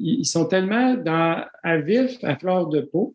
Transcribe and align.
ils 0.00 0.24
sont 0.24 0.46
tellement 0.46 0.94
dans, 0.94 1.44
à 1.62 1.76
vif, 1.78 2.22
à 2.22 2.36
fleur 2.36 2.68
de 2.68 2.80
peau, 2.80 3.14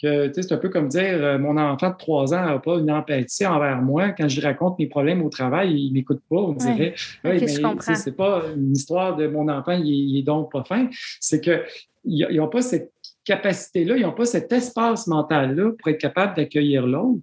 que 0.00 0.32
c'est 0.34 0.52
un 0.52 0.56
peu 0.56 0.68
comme 0.68 0.88
dire 0.88 1.22
euh, 1.22 1.38
mon 1.38 1.56
enfant 1.56 1.90
de 1.90 1.96
trois 1.96 2.34
ans 2.34 2.44
n'a 2.44 2.58
pas 2.58 2.78
une 2.78 2.90
empathie 2.90 3.46
envers 3.46 3.80
moi. 3.82 4.10
Quand 4.10 4.28
je 4.28 4.40
lui 4.40 4.46
raconte 4.46 4.78
mes 4.78 4.86
problèmes 4.86 5.22
au 5.22 5.28
travail, 5.28 5.74
il 5.74 5.88
ne 5.90 5.94
m'écoute 5.94 6.22
pas. 6.28 6.36
On 6.36 6.52
dirait 6.52 6.94
ouais. 7.24 7.36
okay, 7.36 7.62
mais 7.62 7.94
c'est 7.94 8.16
pas 8.16 8.44
une 8.56 8.72
histoire 8.72 9.16
de 9.16 9.26
mon 9.26 9.48
enfant, 9.48 9.72
il, 9.72 10.18
est 10.18 10.22
donc 10.22 10.50
pas 10.50 10.64
fin. 10.64 10.88
C'est 11.20 11.40
qu'ils 11.40 12.36
n'ont 12.36 12.48
pas 12.48 12.62
cette 12.62 12.92
capacité-là, 13.24 13.96
ils 13.96 14.02
n'ont 14.02 14.12
pas 14.12 14.24
cet 14.24 14.50
espace 14.52 15.06
mental-là 15.06 15.72
pour 15.78 15.88
être 15.88 16.00
capable 16.00 16.36
d'accueillir 16.36 16.86
l'autre. 16.86 17.20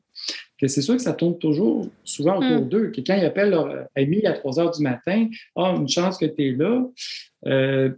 Que 0.57 0.67
c'est 0.67 0.81
sûr 0.81 0.95
que 0.95 1.01
ça 1.01 1.13
tourne 1.13 1.37
toujours, 1.37 1.87
souvent 2.03 2.37
autour 2.37 2.65
mm. 2.65 2.69
d'eux. 2.69 2.91
Que 2.91 3.01
quand 3.01 3.15
ils 3.15 3.25
appellent 3.25 3.51
leur 3.51 3.87
ami 3.95 4.25
à 4.25 4.33
3 4.33 4.59
heures 4.59 4.71
du 4.71 4.83
matin, 4.83 5.27
ah, 5.55 5.73
une 5.77 5.87
chance 5.87 6.17
que 6.17 6.25
tu 6.25 6.49
es 6.49 6.51
là. 6.51 6.85
Euh, 7.45 7.91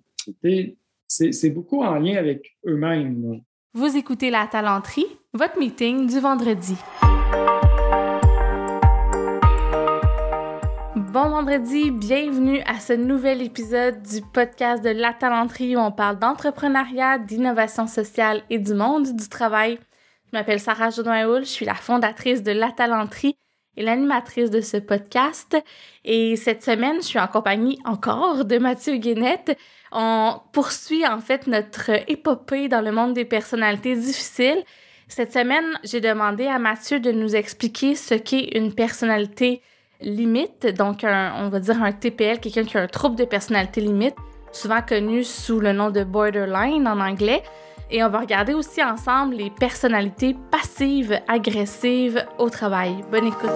c'est 1.12 1.50
beaucoup 1.50 1.84
en 1.84 1.96
lien 1.96 2.16
avec 2.16 2.55
eux-mêmes. 2.66 3.41
Vous 3.73 3.98
écoutez 3.98 4.30
La 4.30 4.48
Talenterie, 4.48 5.05
votre 5.34 5.59
meeting 5.59 6.08
du 6.08 6.20
vendredi. 6.20 6.76
Bon 10.95 11.30
vendredi, 11.30 11.91
bienvenue 11.91 12.62
à 12.66 12.80
ce 12.80 12.94
nouvel 12.94 13.41
épisode 13.41 14.02
du 14.02 14.22
podcast 14.34 14.81
de 14.81 14.89
La 14.89 15.12
Talenterie 15.12 15.76
où 15.76 15.80
on 15.80 15.91
parle 15.91 16.17
d'entrepreneuriat, 16.17 17.20
d'innovation 17.20 17.88
sociale 17.88 18.44
et 18.50 18.59
du 18.59 18.73
monde 18.73 19.14
du 19.14 19.28
travail. 19.28 19.80
Je 20.28 20.38
m'appelle 20.38 20.62
Sarah 20.62 20.91
Jodoin-Houl, 20.91 21.41
je 21.41 21.50
suis 21.50 21.66
la 21.66 21.75
fondatrice 21.75 22.41
de 22.41 22.53
La 22.53 22.72
Talenterie 22.72 23.36
et 23.77 23.84
l'animatrice 23.84 24.49
de 24.49 24.61
ce 24.61 24.77
podcast. 24.77 25.57
Et 26.03 26.35
cette 26.35 26.63
semaine, 26.63 26.98
je 26.98 27.07
suis 27.07 27.20
en 27.20 27.27
compagnie 27.27 27.80
encore 27.85 28.45
de 28.45 28.57
Mathieu 28.57 28.97
Guénette. 28.97 29.57
On 29.91 30.39
poursuit 30.52 31.05
en 31.05 31.20
fait 31.20 31.47
notre 31.47 31.91
épopée 32.09 32.67
dans 32.67 32.81
le 32.81 32.91
monde 32.91 33.13
des 33.13 33.25
personnalités 33.25 33.95
difficiles. 33.95 34.63
Cette 35.08 35.33
semaine, 35.33 35.78
j'ai 35.83 36.00
demandé 36.00 36.47
à 36.47 36.58
Mathieu 36.58 37.00
de 37.00 37.11
nous 37.11 37.36
expliquer 37.36 37.95
ce 37.95 38.16
qu'est 38.16 38.58
une 38.58 38.73
personnalité 38.73 39.61
limite, 40.00 40.66
donc 40.67 41.02
on 41.03 41.50
va 41.50 41.59
dire 41.59 41.83
un 41.83 41.91
TPL, 41.91 42.39
quelqu'un 42.39 42.63
qui 42.63 42.78
a 42.78 42.81
un 42.81 42.88
trouble 42.88 43.16
de 43.16 43.25
personnalité 43.25 43.81
limite, 43.81 44.16
souvent 44.52 44.81
connu 44.81 45.23
sous 45.23 45.59
le 45.59 45.73
nom 45.73 45.91
de 45.91 46.03
borderline 46.03 46.88
en 46.88 47.00
anglais. 47.00 47.44
Et 47.94 48.02
on 48.02 48.09
va 48.09 48.20
regarder 48.20 48.53
aussi 48.53 48.81
ensemble 48.81 49.36
les 49.36 49.50
personnalités 49.50 50.34
passives, 50.50 51.20
agressives 51.28 52.25
au 52.39 52.50
travail. 52.50 53.03
Bonne 53.11 53.28
écoute. 53.28 53.50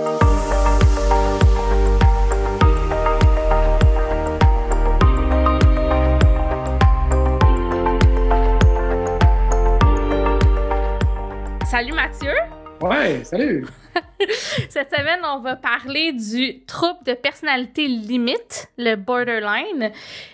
Salut 11.65 11.93
Mathieu. 11.93 12.33
Ouais, 12.81 13.23
salut. 13.23 13.65
Cette 14.69 14.93
semaine, 14.93 15.21
on 15.23 15.39
va 15.39 15.55
parler 15.55 16.11
du 16.11 16.65
trouble 16.65 16.99
de 17.05 17.13
personnalité 17.13 17.87
limite, 17.87 18.67
le 18.77 18.95
borderline, 18.95 19.91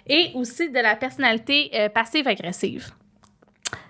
et 0.07 0.31
aussi 0.33 0.72
de 0.72 0.79
la 0.79 0.95
personnalité 0.95 1.69
euh, 1.75 1.89
passive-agressive. 1.89 2.89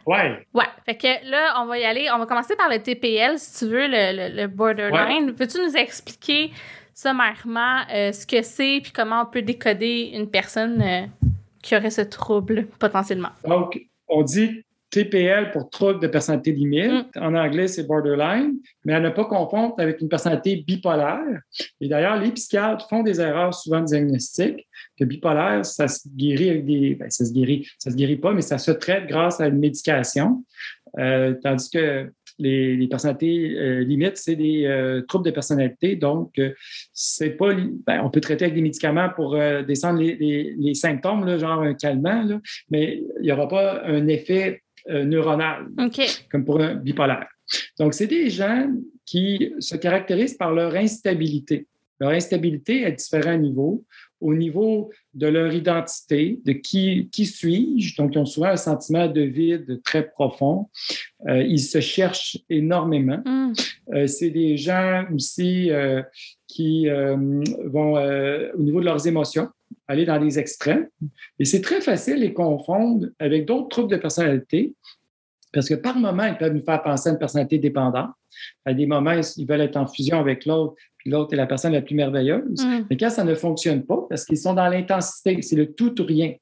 Ouais. 0.05 0.45
Ouais. 0.53 0.65
Fait 0.85 0.97
que 0.97 1.29
là, 1.29 1.61
on 1.61 1.65
va 1.65 1.77
y 1.77 1.83
aller. 1.83 2.09
On 2.13 2.17
va 2.17 2.25
commencer 2.25 2.55
par 2.55 2.69
le 2.69 2.81
TPL, 2.81 3.37
si 3.37 3.59
tu 3.59 3.71
veux, 3.71 3.87
le, 3.87 4.47
borderline. 4.47 5.33
Peux-tu 5.33 5.59
nous 5.59 5.75
expliquer 5.75 6.51
sommairement 6.93 7.81
euh, 7.93 8.11
ce 8.11 8.27
que 8.27 8.41
c'est 8.41 8.79
puis 8.81 8.91
comment 8.91 9.21
on 9.21 9.25
peut 9.25 9.41
décoder 9.41 10.11
une 10.13 10.29
personne 10.29 10.81
euh, 10.81 11.05
qui 11.61 11.75
aurait 11.75 11.89
ce 11.89 12.01
trouble 12.01 12.67
potentiellement? 12.79 13.29
Donc, 13.45 13.79
on 14.07 14.23
dit 14.23 14.63
TPL 14.91 15.51
pour 15.51 15.69
trouble 15.69 16.01
de 16.01 16.07
personnalité 16.07 16.51
limite. 16.51 17.15
Mm. 17.15 17.23
En 17.23 17.33
anglais, 17.33 17.67
c'est 17.67 17.87
borderline, 17.87 18.57
mais 18.85 18.93
à 18.93 18.99
ne 18.99 19.09
pas 19.09 19.25
confondre 19.25 19.73
avec 19.79 20.01
une 20.01 20.09
personnalité 20.09 20.57
bipolaire. 20.67 21.41
Et 21.79 21.87
d'ailleurs, 21.87 22.19
les 22.19 22.31
psychiatres 22.31 22.87
font 22.89 23.01
des 23.01 23.19
erreurs 23.19 23.53
souvent 23.53 23.81
diagnostiques. 23.81 24.67
Que 24.99 25.05
bipolaire, 25.05 25.65
ça 25.65 25.87
se 25.87 26.07
guérit 26.09 26.49
avec 26.49 26.65
des. 26.65 26.95
Ben, 26.95 27.09
ça 27.09 27.25
se 27.25 27.33
guérit, 27.33 27.67
ça 27.79 27.89
se 27.89 27.95
guérit 27.95 28.17
pas, 28.17 28.33
mais 28.33 28.41
ça 28.41 28.57
se 28.57 28.71
traite 28.71 29.07
grâce 29.07 29.39
à 29.39 29.47
une 29.47 29.59
médication. 29.59 30.43
Euh, 30.99 31.35
tandis 31.41 31.69
que 31.69 32.11
les, 32.37 32.87
personnalités 32.87 33.55
euh, 33.57 33.83
limites, 33.83 34.17
c'est 34.17 34.35
des 34.35 34.65
euh, 34.65 35.01
troubles 35.07 35.25
de 35.25 35.31
personnalité. 35.31 35.95
Donc, 35.95 36.39
c'est 36.93 37.31
pas. 37.31 37.53
Ben, 37.87 38.01
on 38.03 38.09
peut 38.09 38.19
traiter 38.19 38.45
avec 38.45 38.55
des 38.55 38.61
médicaments 38.61 39.09
pour 39.15 39.37
descendre 39.65 40.01
les, 40.01 40.73
symptômes, 40.73 41.25
là, 41.25 41.37
genre 41.37 41.61
un 41.61 41.75
calmant, 41.75 42.23
là, 42.23 42.41
mais 42.69 43.03
il 43.19 43.23
n'y 43.23 43.31
aura 43.31 43.47
pas 43.47 43.85
un 43.85 44.07
effet 44.07 44.61
euh, 44.89 45.03
neuronale, 45.03 45.67
comme 46.31 46.45
pour 46.45 46.59
un 46.61 46.75
bipolaire. 46.75 47.27
Donc, 47.79 47.93
c'est 47.93 48.07
des 48.07 48.29
gens 48.29 48.71
qui 49.05 49.53
se 49.59 49.75
caractérisent 49.75 50.35
par 50.35 50.53
leur 50.53 50.75
instabilité. 50.75 51.67
Leur 51.99 52.11
instabilité 52.11 52.85
à 52.85 52.91
différents 52.91 53.37
niveaux. 53.37 53.83
Au 54.19 54.33
niveau 54.33 54.91
de 55.13 55.27
leur 55.27 55.53
identité, 55.53 56.39
de 56.45 56.53
qui, 56.53 57.09
qui 57.11 57.25
suis-je, 57.25 57.95
donc 57.97 58.13
ils 58.13 58.19
ont 58.19 58.25
souvent 58.25 58.47
un 58.49 58.57
sentiment 58.57 59.07
de 59.07 59.21
vide 59.21 59.81
très 59.83 60.07
profond. 60.07 60.69
Euh, 61.27 61.43
ils 61.43 61.59
se 61.59 61.79
cherchent 61.79 62.37
énormément. 62.49 63.21
Mm. 63.25 63.53
Euh, 63.93 64.07
c'est 64.07 64.29
des 64.29 64.57
gens 64.57 65.05
aussi 65.13 65.69
qui 66.47 66.87
vont, 66.87 67.93
au 67.95 68.61
niveau 68.61 68.79
de 68.79 68.85
leurs 68.85 69.07
émotions, 69.07 69.49
aller 69.91 70.05
dans 70.05 70.17
les 70.17 70.39
extrêmes. 70.39 70.87
Et 71.39 71.45
c'est 71.45 71.61
très 71.61 71.81
facile 71.81 72.15
de 72.15 72.21
les 72.21 72.33
confondre 72.33 73.07
avec 73.19 73.45
d'autres 73.45 73.69
troubles 73.69 73.91
de 73.91 73.97
personnalité, 73.97 74.73
parce 75.53 75.67
que 75.67 75.73
par 75.75 75.97
moments, 75.97 76.25
ils 76.25 76.37
peuvent 76.37 76.53
nous 76.53 76.63
faire 76.63 76.81
penser 76.81 77.09
à 77.09 77.11
une 77.11 77.19
personnalité 77.19 77.57
dépendante. 77.57 78.11
À 78.65 78.73
des 78.73 78.85
moments, 78.85 79.19
ils 79.37 79.45
veulent 79.45 79.61
être 79.61 79.75
en 79.75 79.85
fusion 79.85 80.19
avec 80.19 80.45
l'autre, 80.45 80.75
puis 80.97 81.09
l'autre 81.09 81.33
est 81.33 81.37
la 81.37 81.45
personne 81.45 81.73
la 81.73 81.81
plus 81.81 81.95
merveilleuse. 81.95 82.63
Mm. 82.63 82.85
Mais 82.89 82.97
quand 82.97 83.09
ça 83.09 83.25
ne 83.25 83.35
fonctionne 83.35 83.83
pas, 83.83 84.05
parce 84.09 84.23
qu'ils 84.23 84.37
sont 84.37 84.53
dans 84.53 84.67
l'intensité, 84.69 85.41
c'est 85.41 85.57
le 85.57 85.73
tout 85.73 85.99
ou 86.01 86.05
rien. 86.05 86.33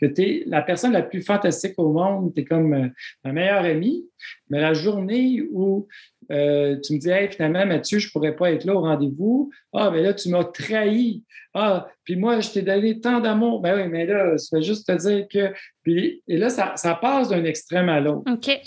Que 0.00 0.06
tu 0.06 0.22
es 0.22 0.42
la 0.46 0.62
personne 0.62 0.92
la 0.92 1.02
plus 1.02 1.22
fantastique 1.22 1.74
au 1.76 1.92
monde, 1.92 2.34
tu 2.34 2.40
es 2.40 2.44
comme 2.44 2.74
euh, 2.74 2.88
ma 3.24 3.32
meilleure 3.32 3.64
amie, 3.64 4.04
mais 4.48 4.60
la 4.60 4.74
journée 4.74 5.42
où 5.52 5.86
euh, 6.30 6.76
tu 6.82 6.94
me 6.94 6.98
dis, 6.98 7.10
hey, 7.10 7.28
finalement, 7.28 7.64
Mathieu, 7.66 7.98
je 7.98 8.08
ne 8.08 8.10
pourrais 8.12 8.34
pas 8.34 8.52
être 8.52 8.64
là 8.64 8.74
au 8.74 8.80
rendez-vous. 8.80 9.50
Ah, 9.72 9.90
mais 9.90 10.02
là, 10.02 10.14
tu 10.14 10.28
m'as 10.28 10.44
trahi. 10.44 11.22
Ah, 11.54 11.88
puis 12.04 12.16
moi, 12.16 12.40
je 12.40 12.50
t'ai 12.50 12.62
donné 12.62 13.00
tant 13.00 13.20
d'amour. 13.20 13.60
Ben 13.60 13.76
oui, 13.76 13.88
mais 13.88 14.06
là, 14.06 14.36
ça 14.36 14.56
veut 14.56 14.62
juste 14.62 14.86
te 14.86 14.92
dire 14.92 15.26
que. 15.28 15.54
Puis, 15.82 16.22
et 16.28 16.36
là, 16.36 16.50
ça, 16.50 16.74
ça 16.76 16.94
passe 16.94 17.28
d'un 17.28 17.44
extrême 17.44 17.88
à 17.88 18.00
l'autre. 18.00 18.30
OK. 18.30 18.60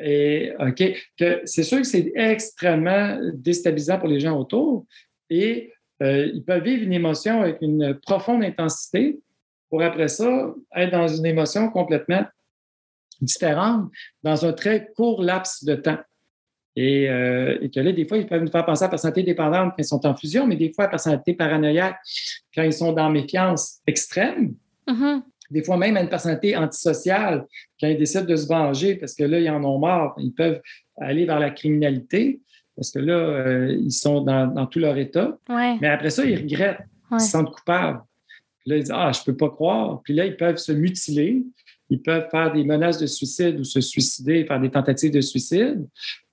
Et, 0.00 0.52
OK. 0.58 0.82
Que 1.18 1.42
c'est 1.44 1.62
sûr 1.62 1.78
que 1.78 1.86
c'est 1.86 2.12
extrêmement 2.14 3.18
déstabilisant 3.34 3.98
pour 3.98 4.08
les 4.08 4.20
gens 4.20 4.38
autour. 4.38 4.86
Et 5.30 5.72
euh, 6.02 6.30
ils 6.32 6.44
peuvent 6.44 6.64
vivre 6.64 6.82
une 6.82 6.92
émotion 6.92 7.42
avec 7.42 7.58
une 7.62 7.98
profonde 8.02 8.42
intensité 8.42 9.18
pour 9.70 9.82
après 9.82 10.08
ça 10.08 10.52
être 10.76 10.92
dans 10.92 11.08
une 11.08 11.26
émotion 11.26 11.70
complètement 11.70 12.24
différente 13.20 13.90
dans 14.22 14.44
un 14.44 14.52
très 14.52 14.88
court 14.96 15.22
laps 15.22 15.64
de 15.64 15.74
temps. 15.74 15.98
Euh, 16.76 17.58
et, 17.60 17.70
que 17.70 17.80
là, 17.80 17.92
des 17.92 18.04
fois, 18.04 18.18
ils 18.18 18.26
peuvent 18.26 18.42
nous 18.42 18.50
faire 18.50 18.64
penser 18.64 18.82
à 18.82 18.86
la 18.86 18.90
personnalité 18.90 19.22
dépendante 19.22 19.70
quand 19.70 19.82
ils 19.82 19.84
sont 19.84 20.04
en 20.06 20.16
fusion, 20.16 20.46
mais 20.46 20.56
des 20.56 20.72
fois 20.72 20.84
à 20.84 20.86
la 20.86 20.90
personnalité 20.90 21.34
paranoïaque 21.34 21.96
quand 22.54 22.62
ils 22.62 22.72
sont 22.72 22.92
dans 22.92 23.10
méfiance 23.10 23.80
extrême. 23.86 24.54
Mm-hmm. 24.88 25.22
Des 25.50 25.62
fois 25.62 25.76
même 25.76 25.96
à 25.96 26.02
une 26.02 26.08
personnalité 26.08 26.56
antisociale 26.56 27.46
quand 27.80 27.86
ils 27.86 27.98
décident 27.98 28.24
de 28.24 28.34
se 28.34 28.48
venger 28.48 28.96
parce 28.96 29.14
que 29.14 29.24
là, 29.24 29.38
ils 29.38 29.50
en 29.50 29.62
ont 29.62 29.78
marre. 29.78 30.14
Ils 30.18 30.32
peuvent 30.32 30.60
aller 30.96 31.26
vers 31.26 31.38
la 31.38 31.50
criminalité 31.50 32.40
parce 32.76 32.90
que 32.90 32.98
là, 32.98 33.14
euh, 33.14 33.76
ils 33.80 33.92
sont 33.92 34.22
dans, 34.22 34.66
tout 34.66 34.80
leur 34.80 34.96
état. 34.96 35.38
Mais 35.48 35.88
après 35.88 36.10
ça, 36.10 36.24
ils 36.24 36.36
regrettent. 36.36 36.80
Ils 37.12 37.20
se 37.20 37.30
sentent 37.30 37.52
coupables. 37.52 38.02
Puis 38.60 38.70
là, 38.70 38.76
ils 38.76 38.82
disent 38.82 38.92
Ah, 38.92 39.12
je 39.12 39.20
ne 39.20 39.24
peux 39.26 39.36
pas 39.36 39.50
croire. 39.50 40.00
Puis 40.02 40.14
là, 40.14 40.26
ils 40.26 40.36
peuvent 40.36 40.56
se 40.56 40.72
mutiler. 40.72 41.44
Ils 41.90 42.02
peuvent 42.02 42.28
faire 42.30 42.52
des 42.52 42.64
menaces 42.64 42.98
de 42.98 43.06
suicide 43.06 43.60
ou 43.60 43.64
se 43.64 43.80
suicider, 43.80 44.44
faire 44.46 44.58
des 44.58 44.70
tentatives 44.70 45.12
de 45.12 45.20
suicide. 45.20 45.86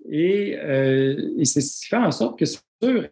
Et, 0.09 0.57
euh, 0.57 1.33
et 1.37 1.45
c'est 1.45 1.61
ce 1.61 1.81
qui 1.81 1.87
fait 1.87 1.97
en 1.97 2.11
sorte 2.11 2.39
que 2.39 2.45
ceux 2.45 3.11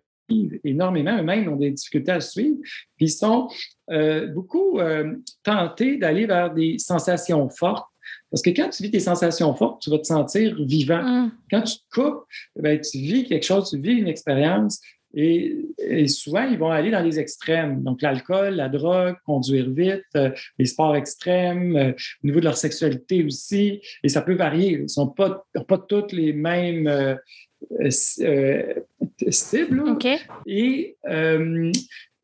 énormément, 0.63 1.18
eux-mêmes 1.18 1.47
ont 1.51 1.56
des 1.56 1.71
difficultés 1.71 2.12
à 2.12 2.21
suivre, 2.21 2.57
puis 2.97 3.07
ils 3.07 3.12
sont 3.12 3.50
euh, 3.91 4.27
beaucoup 4.27 4.80
euh, 4.80 5.15
tentés 5.44 5.97
d'aller 5.97 6.25
vers 6.25 6.53
des 6.53 6.77
sensations 6.77 7.50
fortes. 7.50 7.88
Parce 8.31 8.41
que 8.41 8.51
quand 8.51 8.69
tu 8.69 8.83
vis 8.83 8.89
des 8.89 9.00
sensations 9.00 9.53
fortes, 9.56 9.81
tu 9.81 9.89
vas 9.89 10.00
te 10.00 10.07
sentir 10.07 10.56
vivant. 10.59 11.01
Mm. 11.01 11.31
Quand 11.51 11.62
tu 11.62 11.77
te 11.77 11.83
coupes, 11.91 12.24
ben, 12.56 12.80
tu 12.80 12.97
vis 13.00 13.25
quelque 13.25 13.45
chose, 13.45 13.69
tu 13.69 13.77
vis 13.80 13.94
une 13.94 14.07
expérience 14.07 14.80
et, 15.13 16.07
souvent, 16.07 16.44
ils 16.44 16.57
vont 16.57 16.69
aller 16.69 16.91
dans 16.91 17.01
les 17.03 17.19
extrêmes. 17.19 17.83
Donc, 17.83 18.01
l'alcool, 18.01 18.56
la 18.56 18.69
drogue, 18.69 19.15
conduire 19.25 19.69
vite, 19.69 20.03
euh, 20.15 20.31
les 20.57 20.65
sports 20.65 20.95
extrêmes, 20.95 21.75
euh, 21.75 21.91
au 22.23 22.27
niveau 22.27 22.39
de 22.39 22.45
leur 22.45 22.57
sexualité 22.57 23.23
aussi. 23.23 23.81
Et 24.03 24.09
ça 24.09 24.21
peut 24.21 24.35
varier. 24.35 24.73
Ils 24.73 24.81
ne 24.83 24.88
sont 24.88 25.07
pas, 25.07 25.45
pas 25.67 25.77
toutes 25.77 26.11
les 26.11 26.33
mêmes 26.33 26.88
euh, 26.88 27.15
cibles. 29.29 29.81
OK. 29.81 30.07
Et 30.45 30.95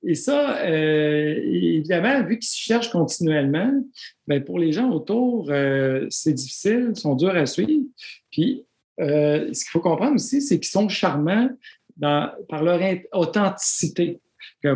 Et 0.07 0.13
ça, 0.13 0.59
euh, 0.59 1.35
évidemment, 1.43 2.23
vu 2.23 2.37
qu'ils 2.37 2.47
se 2.47 2.57
cherchent 2.57 2.91
continuellement, 2.91 3.73
bien, 4.27 4.39
pour 4.39 4.59
les 4.59 4.71
gens 4.71 4.91
autour, 4.91 5.47
euh, 5.49 6.05
c'est 6.11 6.33
difficile, 6.33 6.91
ils 6.91 6.99
sont 6.99 7.15
durs 7.15 7.35
à 7.35 7.47
suivre. 7.47 7.85
Puis, 8.31 8.65
euh, 8.99 9.51
ce 9.51 9.63
qu'il 9.63 9.71
faut 9.71 9.79
comprendre 9.79 10.15
aussi, 10.15 10.43
c'est 10.43 10.59
qu'ils 10.59 10.69
sont 10.69 10.87
charmants 10.89 11.49
par 11.99 12.63
leur 12.63 12.79
authenticité. 13.13 14.19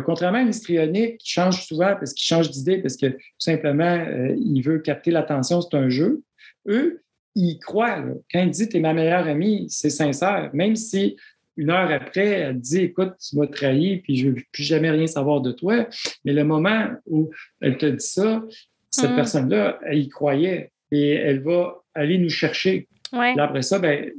contrairement 0.04 0.38
à 0.38 0.44
l'histrionique 0.44 1.18
qui 1.18 1.30
change 1.30 1.66
souvent 1.66 1.94
parce 1.98 2.12
qu'il 2.12 2.24
change 2.24 2.50
d'idée, 2.50 2.78
parce 2.78 2.96
que 2.96 3.06
tout 3.06 3.18
simplement, 3.38 4.06
il 4.38 4.62
veut 4.62 4.78
capter 4.78 5.10
l'attention, 5.10 5.60
c'est 5.60 5.76
un 5.76 5.88
jeu. 5.88 6.22
Eux, 6.68 7.02
ils 7.34 7.58
croient. 7.58 8.04
Quand 8.32 8.42
ils 8.42 8.50
disent 8.50 8.68
«t'es 8.70 8.80
ma 8.80 8.92
meilleure 8.92 9.26
amie», 9.26 9.66
c'est 9.68 9.90
sincère. 9.90 10.50
Même 10.52 10.76
si 10.76 11.16
une 11.56 11.70
heure 11.70 11.90
après, 11.90 12.26
elle 12.26 12.58
dit 12.58 12.78
Écoute, 12.78 13.12
tu 13.20 13.36
m'as 13.36 13.46
trahi, 13.46 13.98
puis 13.98 14.16
je 14.16 14.28
ne 14.28 14.34
veux 14.34 14.42
plus 14.52 14.62
jamais 14.62 14.90
rien 14.90 15.06
savoir 15.06 15.40
de 15.40 15.52
toi. 15.52 15.86
Mais 16.24 16.32
le 16.32 16.44
moment 16.44 16.88
où 17.06 17.30
elle 17.60 17.76
te 17.76 17.86
dit 17.86 18.06
ça, 18.06 18.42
cette 18.90 19.10
hum. 19.10 19.16
personne-là, 19.16 19.78
elle 19.86 19.98
y 19.98 20.08
croyait 20.08 20.72
et 20.90 21.10
elle 21.10 21.42
va 21.42 21.84
aller 21.94 22.18
nous 22.18 22.30
chercher. 22.30 22.88
Après 23.12 23.62
ça, 23.62 23.78
ben, 23.78 24.10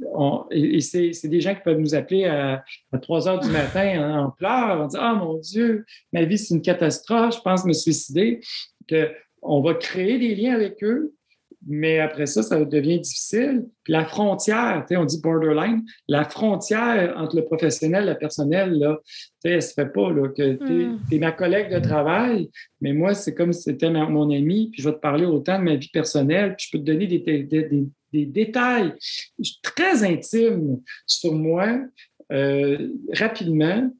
et, 0.50 0.80
c'est 0.80 1.28
des 1.28 1.40
gens 1.40 1.54
qui 1.54 1.62
peuvent 1.62 1.78
nous 1.78 1.94
appeler 1.94 2.24
à, 2.24 2.62
3 3.00 3.28
heures 3.28 3.40
du 3.40 3.48
matin 3.48 4.18
en, 4.18 4.30
pleurs, 4.30 4.80
en 4.80 4.86
disant 4.86 5.02
Ah 5.02 5.14
mon 5.14 5.38
Dieu, 5.38 5.84
ma 6.12 6.24
vie, 6.24 6.38
c'est 6.38 6.54
une 6.54 6.62
catastrophe, 6.62 7.36
je 7.36 7.40
pense 7.40 7.64
me 7.64 7.72
suicider. 7.72 8.40
Que 8.88 9.10
on 9.42 9.60
va 9.60 9.74
créer 9.74 10.18
des 10.18 10.34
liens 10.34 10.54
avec 10.54 10.82
eux, 10.84 11.14
mais 11.66 11.98
après 12.00 12.26
ça, 12.26 12.42
ça 12.42 12.64
devient 12.64 13.00
difficile. 13.00 13.66
Puis 13.84 13.92
la 13.92 14.04
frontière, 14.04 14.84
on 14.90 15.04
dit 15.04 15.20
borderline, 15.20 15.84
la 16.08 16.24
frontière 16.24 17.14
entre 17.16 17.36
le 17.36 17.44
professionnel 17.44 18.04
et 18.04 18.12
le 18.12 18.18
personnel, 18.18 18.78
là, 18.78 18.98
elle 19.44 19.56
ne 19.56 19.60
se 19.60 19.72
fait 19.72 19.92
pas. 19.92 20.12
Là, 20.12 20.28
que 20.28 20.54
tu 20.54 20.82
es, 20.82 21.18
hmm. 21.18 21.20
ma 21.20 21.32
collègue 21.32 21.72
de 21.72 21.78
travail, 21.78 22.50
mais 22.80 22.92
moi, 22.92 23.14
c'est 23.14 23.34
comme 23.34 23.52
si 23.52 23.62
c'était 23.62 23.90
mon 23.90 24.30
ami, 24.30 24.70
puis 24.72 24.82
je 24.82 24.88
vais 24.88 24.94
te 24.94 25.00
parler 25.00 25.24
autant 25.24 25.58
de 25.58 25.64
ma 25.64 25.76
vie 25.76 25.90
personnelle, 25.92 26.56
puis 26.56 26.66
je 26.68 26.76
peux 26.76 26.82
te 26.82 26.90
donner 26.90 27.06
des, 27.06 27.18
des, 27.18 27.42
des, 27.42 27.84
détails 28.12 28.94
très 29.62 30.04
intimes 30.04 30.80
sur 31.06 31.32
moi 31.32 31.78
euh, 32.32 32.88
rapidement. 33.12 33.90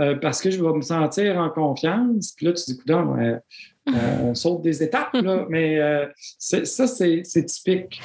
Euh, 0.00 0.16
parce 0.16 0.42
que 0.42 0.50
je 0.50 0.60
vais 0.60 0.72
me 0.72 0.80
sentir 0.80 1.38
en 1.38 1.50
confiance. 1.50 2.32
Puis 2.36 2.46
là, 2.46 2.52
tu 2.52 2.64
dis, 2.64 2.72
écoute, 2.72 2.90
on 3.86 4.34
saute 4.34 4.62
des 4.62 4.82
étapes, 4.82 5.14
là, 5.14 5.46
mais 5.50 5.78
euh, 5.78 6.06
ça, 6.38 6.86
c'est 6.86 7.22
typique. 7.22 8.00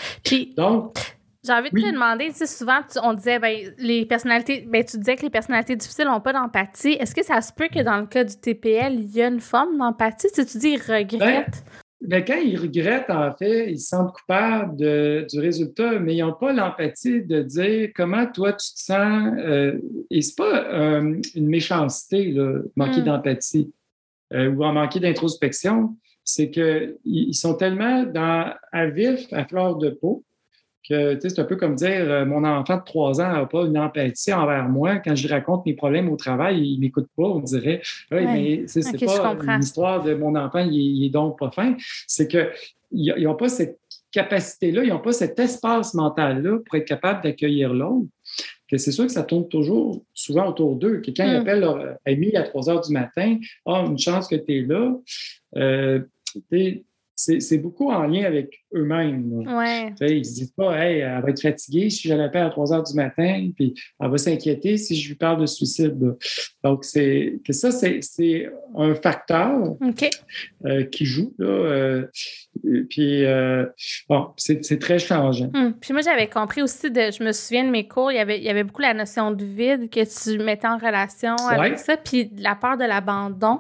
Donc, 0.56 0.98
j'ai 1.44 1.54
envie 1.54 1.72
de 1.72 1.80
te 1.80 1.92
demander, 1.92 2.28
tu 2.28 2.36
sais, 2.36 2.48
souvent, 2.48 2.82
on 3.02 3.14
disait, 3.14 3.40
ben, 3.40 3.74
les 3.78 4.06
personnalités, 4.06 4.68
ben, 4.68 4.84
tu 4.84 4.98
disais 4.98 5.16
que 5.16 5.22
les 5.22 5.30
personnalités 5.30 5.76
difficiles 5.76 6.06
n'ont 6.06 6.20
pas 6.20 6.34
d'empathie. 6.34 6.94
Est-ce 6.94 7.16
que 7.16 7.24
ça 7.24 7.40
se 7.42 7.54
peut 7.54 7.70
que 7.74 7.82
dans 7.82 7.98
le 7.98 8.08
cas 8.08 8.26
du 8.26 8.36
TPL, 8.36 9.00
il 9.00 9.16
y 9.16 9.22
a 9.22 9.28
une 9.28 9.40
forme 9.40 9.78
d'empathie? 9.78 10.28
Si 10.34 10.46
tu 10.46 10.58
dis, 10.58 10.72
ils 10.72 10.82
regrettent. 10.82 11.18
Ben, 11.20 11.89
ben, 12.02 12.24
quand 12.24 12.38
ils 12.38 12.58
regrettent, 12.58 13.10
en 13.10 13.36
fait, 13.36 13.72
ils 13.72 13.80
se 13.80 13.90
sentent 13.90 14.14
coupables 14.14 14.78
du 14.78 15.40
résultat, 15.40 16.00
mais 16.00 16.16
ils 16.16 16.22
n'ont 16.22 16.34
pas 16.34 16.54
l'empathie 16.54 17.22
de 17.22 17.42
dire 17.42 17.90
comment 17.94 18.26
toi 18.26 18.54
tu 18.54 18.74
te 18.74 18.80
sens. 18.80 19.34
Euh, 19.38 19.78
et 20.10 20.22
ce 20.22 20.30
n'est 20.30 20.36
pas 20.36 20.66
euh, 20.66 21.22
une 21.36 21.48
méchanceté, 21.48 22.32
là, 22.32 22.60
manquer 22.76 23.02
hmm. 23.02 23.06
d'empathie. 23.06 23.74
Euh, 24.32 24.50
ou 24.52 24.64
en 24.64 24.74
manquer 24.74 25.00
d'introspection, 25.00 25.98
c'est 26.24 26.52
qu'ils 26.52 27.34
sont 27.36 27.56
tellement 27.56 28.04
dans, 28.04 28.54
à 28.72 28.86
vif, 28.86 29.22
à 29.34 29.44
fleur 29.46 29.76
de 29.78 29.90
peau, 29.90 30.24
que 30.90 31.20
c'est 31.22 31.40
un 31.40 31.46
peu 31.46 31.56
comme 31.56 31.76
dire 31.76 32.12
euh, 32.12 32.26
mon 32.26 32.44
enfant 32.44 32.78
de 32.78 32.84
trois 32.84 33.22
ans 33.22 33.32
n'a 33.32 33.46
pas 33.46 33.66
une 33.66 33.78
empathie 33.78 34.34
envers 34.34 34.68
moi. 34.68 34.98
Quand 34.98 35.16
je 35.16 35.28
lui 35.28 35.34
raconte 35.34 35.66
mes 35.66 35.74
problèmes 35.74 36.10
au 36.10 36.16
travail, 36.16 36.62
il 36.62 36.76
ne 36.76 36.82
m'écoute 36.82 37.08
pas. 37.16 37.24
On 37.24 37.40
dirait 37.40 37.82
Oui, 38.12 38.26
mais 38.26 38.64
c'est 38.68 38.82
pas 39.06 39.36
une 39.42 39.62
histoire 39.62 40.04
de 40.04 40.14
mon 40.14 40.36
enfant, 40.36 40.60
il, 40.60 41.06
est 41.06 41.10
donc 41.10 41.40
pas 41.40 41.52
fin. 41.52 41.76
C'est 42.08 42.28
qu'ils 42.28 43.24
n'ont 43.24 43.36
pas 43.36 43.50
cette 43.50 43.80
capacité-là, 44.12 44.84
ils 44.84 44.90
n'ont 44.90 45.00
pas 45.00 45.12
cet 45.12 45.40
espace 45.40 45.94
mental-là 45.94 46.58
pour 46.66 46.76
être 46.76 46.88
capable 46.88 47.24
d'accueillir 47.24 47.74
l'autre 47.74 48.08
que 48.70 48.78
c'est 48.78 48.92
sûr 48.92 49.06
que 49.06 49.12
ça 49.12 49.24
tourne 49.24 49.48
toujours 49.48 50.04
souvent 50.14 50.48
autour 50.48 50.76
d'eux. 50.76 50.98
Quelqu'un 51.00 51.26
quand 51.26 51.32
ils 51.32 51.38
mm. 51.38 51.42
appellent 51.42 51.60
leur 51.60 51.98
ami 52.06 52.36
à 52.36 52.44
3 52.44 52.70
heures 52.70 52.82
du 52.82 52.94
matin, 52.94 53.38
ah, 53.66 53.84
une 53.88 53.98
chance 53.98 54.28
que 54.28 54.36
tu 54.36 54.60
es 54.60 54.62
là. 54.62 54.96
Euh, 55.56 56.02
c'est 57.40 57.58
beaucoup 57.58 57.92
en 57.92 58.04
lien 58.04 58.24
avec 58.24 58.64
eux-mêmes. 58.74 59.44
Ouais. 59.46 59.94
Ils 60.02 60.20
ne 60.20 60.24
se 60.24 60.34
disent 60.36 60.54
pas, 60.56 60.78
hey, 60.78 61.00
elle 61.00 61.22
va 61.22 61.30
être 61.30 61.42
fatiguée 61.42 61.90
si 61.90 62.08
je 62.08 62.14
l'appelle 62.14 62.44
à 62.44 62.50
3 62.50 62.74
heures 62.74 62.84
du 62.84 62.94
matin, 62.94 63.50
puis 63.56 63.74
elle 64.00 64.10
va 64.10 64.18
s'inquiéter 64.18 64.78
si 64.78 64.96
je 64.96 65.10
lui 65.10 65.16
parle 65.16 65.42
de 65.42 65.46
suicide. 65.46 65.98
Donc, 66.64 66.86
c'est 66.86 67.40
que 67.46 67.52
ça, 67.52 67.72
c'est 67.72 68.50
un 68.78 68.96
facteur 68.96 69.76
euh, 70.66 70.84
qui 70.86 71.06
joue. 71.06 71.34
Là, 71.38 71.48
euh, 71.48 72.08
puis, 72.90 73.26
euh, 73.26 73.66
bon, 74.08 74.30
c'est 74.38 74.80
très 74.80 75.00
changeant. 75.00 75.52
Hum. 75.54 75.76
Puis 75.80 75.92
moi, 75.94 76.02
j'avais 76.02 76.28
compris 76.28 76.62
aussi, 76.62 76.90
de, 76.90 77.12
je 77.12 77.24
me 77.24 77.34
souviens 77.34 77.66
de 77.66 77.70
mes 77.70 77.88
cours, 77.88 78.12
il 78.12 78.16
y, 78.16 78.20
avait, 78.20 78.38
il 78.38 78.44
y 78.44 78.50
avait 78.50 78.64
beaucoup 78.64 78.82
la 78.82 78.94
notion 78.94 79.32
de 79.32 79.44
vide 79.44 79.90
que 79.90 80.00
tu 80.00 80.42
mettais 80.42 80.68
en 80.68 80.78
relation 80.78 81.36
avec 81.36 81.80
ça, 81.80 81.98
puis 81.98 82.32
la 82.38 82.56
peur 82.56 82.78
de 82.78 82.86
l'abandon. 82.86 83.60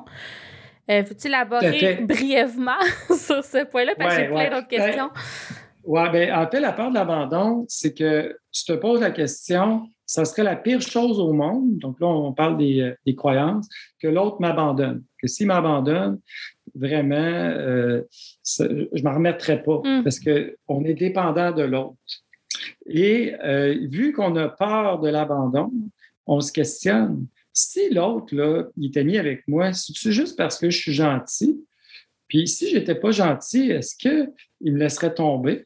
Euh, 0.90 1.04
Faut-tu 1.04 1.28
élaborer 1.28 1.96
brièvement 2.02 2.80
sur 3.10 3.44
ce 3.44 3.66
point-là? 3.66 3.94
Parce 3.98 4.16
que 4.16 4.22
j'ai 4.22 4.28
plein 4.28 4.50
d'autres 4.50 4.68
ben, 4.70 4.86
questions. 4.86 5.10
oui, 5.84 6.10
bien, 6.12 6.42
en 6.42 6.50
fait, 6.50 6.60
la 6.60 6.72
peur 6.72 6.90
de 6.90 6.96
l'abandon, 6.96 7.66
c'est 7.68 7.94
que 7.94 8.36
tu 8.52 8.64
te 8.66 8.74
poses 8.74 9.02
la 9.02 9.12
question, 9.12 9.88
ça 10.06 10.26
serait 10.26 10.44
la 10.44 10.56
pire 10.56 10.82
chose 10.82 11.20
au 11.20 11.34
monde, 11.34 11.78
donc 11.78 12.00
là, 12.00 12.08
on 12.08 12.34
parle 12.34 12.58
des, 12.58 12.82
euh, 12.82 12.96
des 13.06 13.14
croyances, 13.14 13.70
que 14.02 14.08
l'autre 14.08 14.38
m'abandonne. 14.40 15.04
Que 15.22 15.28
s'il 15.28 15.46
m'abandonne, 15.46 16.20
vraiment, 16.74 17.16
euh, 17.16 18.02
je 18.44 18.64
ne 18.64 19.04
m'en 19.04 19.14
remettrai 19.14 19.62
pas 19.62 19.82
mm. 19.84 20.04
parce 20.04 20.20
qu'on 20.20 20.84
est 20.84 20.96
dépendant 20.96 21.52
de 21.52 21.64
l'autre. 21.64 21.98
Et 22.88 23.36
euh, 23.44 23.78
vu 23.88 24.14
qu'on 24.14 24.36
a 24.36 24.50
peur 24.50 25.00
de 25.00 25.10
l'abandon, 25.10 25.72
on 26.26 26.42
se 26.42 26.52
questionne 26.52 27.28
si 27.60 27.90
l'autre, 27.90 28.36
là, 28.36 28.66
il 28.78 28.86
est 28.86 28.98
ami 28.98 29.18
avec 29.18 29.48
moi, 29.48 29.74
c'est 29.74 30.12
juste 30.12 30.38
parce 30.38 30.58
que 30.58 30.70
je 30.70 30.78
suis 30.78 30.94
gentil? 30.94 31.64
Puis 32.28 32.48
si 32.48 32.70
je 32.70 32.78
n'étais 32.78 32.96
pas 32.96 33.12
gentil, 33.12 33.72
est-ce 33.72 33.96
qu'il 33.96 34.74
me 34.74 34.78
laisserait 34.78 35.14
tomber? 35.14 35.66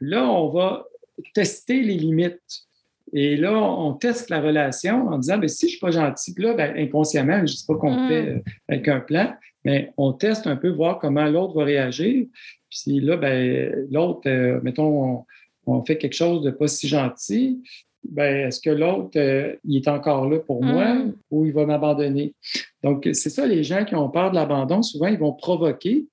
Là, 0.00 0.28
on 0.28 0.50
va 0.50 0.86
tester 1.34 1.82
les 1.82 1.96
limites. 1.96 2.66
Et 3.12 3.36
là, 3.36 3.56
on 3.56 3.94
teste 3.94 4.30
la 4.30 4.40
relation 4.40 5.08
en 5.08 5.18
disant, 5.18 5.38
bien, 5.38 5.48
si 5.48 5.62
je 5.62 5.66
ne 5.66 5.70
suis 5.70 5.80
pas 5.80 5.90
gentil, 5.90 6.34
là, 6.38 6.54
ben, 6.54 6.76
inconsciemment, 6.76 7.38
je 7.38 7.52
ne 7.52 7.56
dis 7.56 7.64
pas 7.66 7.76
qu'on 7.76 8.04
mm. 8.04 8.08
fait 8.08 8.28
euh, 8.28 8.38
avec 8.68 8.88
un 8.88 9.00
plan, 9.00 9.34
mais 9.64 9.92
on 9.96 10.12
teste 10.12 10.46
un 10.46 10.56
peu, 10.56 10.68
voir 10.68 10.98
comment 10.98 11.24
l'autre 11.24 11.54
va 11.54 11.64
réagir. 11.64 12.26
Puis 12.70 13.00
là, 13.00 13.16
ben, 13.16 13.86
l'autre, 13.90 14.28
euh, 14.28 14.60
mettons, 14.62 15.24
on, 15.66 15.84
fait 15.84 15.98
quelque 15.98 16.14
chose 16.14 16.42
de 16.42 16.50
pas 16.50 16.68
si 16.68 16.88
gentil, 16.88 17.62
ben, 18.04 18.48
est-ce 18.48 18.60
que 18.60 18.70
l'autre, 18.70 19.18
euh, 19.18 19.54
il 19.64 19.76
est 19.76 19.88
encore 19.88 20.28
là 20.28 20.38
pour 20.38 20.62
moi 20.62 20.94
mm. 20.94 21.14
ou 21.30 21.46
il 21.46 21.52
va 21.52 21.66
m'abandonner? 21.66 22.34
Donc, 22.82 23.08
c'est 23.12 23.30
ça, 23.30 23.46
les 23.46 23.64
gens 23.64 23.84
qui 23.84 23.94
ont 23.94 24.08
peur 24.08 24.30
de 24.30 24.36
l'abandon, 24.36 24.82
souvent, 24.82 25.08
ils 25.08 25.18
vont 25.18 25.32
provoquer 25.32 26.06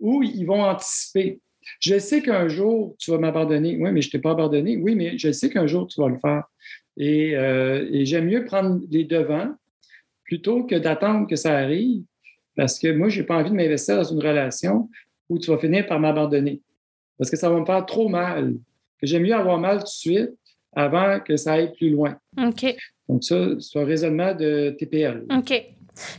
ou 0.00 0.22
ils 0.22 0.44
vont 0.44 0.62
anticiper. 0.62 1.40
Je 1.80 1.98
sais 1.98 2.22
qu'un 2.22 2.48
jour, 2.48 2.94
tu 2.98 3.10
vas 3.10 3.18
m'abandonner. 3.18 3.76
Oui, 3.80 3.90
mais 3.92 4.02
je 4.02 4.08
ne 4.08 4.12
t'ai 4.12 4.18
pas 4.18 4.32
abandonné. 4.32 4.76
Oui, 4.76 4.94
mais 4.94 5.18
je 5.18 5.32
sais 5.32 5.50
qu'un 5.50 5.66
jour, 5.66 5.86
tu 5.86 6.00
vas 6.00 6.08
le 6.08 6.18
faire. 6.18 6.44
Et, 6.96 7.36
euh, 7.36 7.88
et 7.92 8.04
j'aime 8.04 8.26
mieux 8.26 8.44
prendre 8.44 8.80
les 8.90 9.04
devants 9.04 9.54
plutôt 10.24 10.64
que 10.64 10.74
d'attendre 10.74 11.26
que 11.26 11.36
ça 11.36 11.56
arrive 11.56 12.02
parce 12.56 12.78
que 12.78 12.92
moi, 12.92 13.08
je 13.08 13.20
n'ai 13.20 13.26
pas 13.26 13.36
envie 13.36 13.50
de 13.50 13.54
m'investir 13.54 13.96
dans 13.96 14.04
une 14.04 14.18
relation 14.18 14.90
où 15.28 15.38
tu 15.38 15.50
vas 15.50 15.58
finir 15.58 15.86
par 15.86 16.00
m'abandonner. 16.00 16.60
Parce 17.16 17.30
que 17.30 17.36
ça 17.36 17.48
va 17.48 17.60
me 17.60 17.64
faire 17.64 17.86
trop 17.86 18.08
mal. 18.08 18.54
J'aime 19.00 19.22
mieux 19.22 19.34
avoir 19.34 19.58
mal 19.58 19.78
tout 19.78 19.84
de 19.84 19.88
suite 19.88 20.30
avant 20.74 21.20
que 21.20 21.36
ça 21.36 21.54
aille 21.54 21.72
plus 21.74 21.90
loin. 21.90 22.18
OK. 22.40 22.76
Donc, 23.08 23.24
ça, 23.24 23.36
c'est 23.58 23.78
un 23.78 23.84
raisonnement 23.84 24.34
de 24.34 24.76
TPL. 24.78 25.24
OK. 25.30 25.64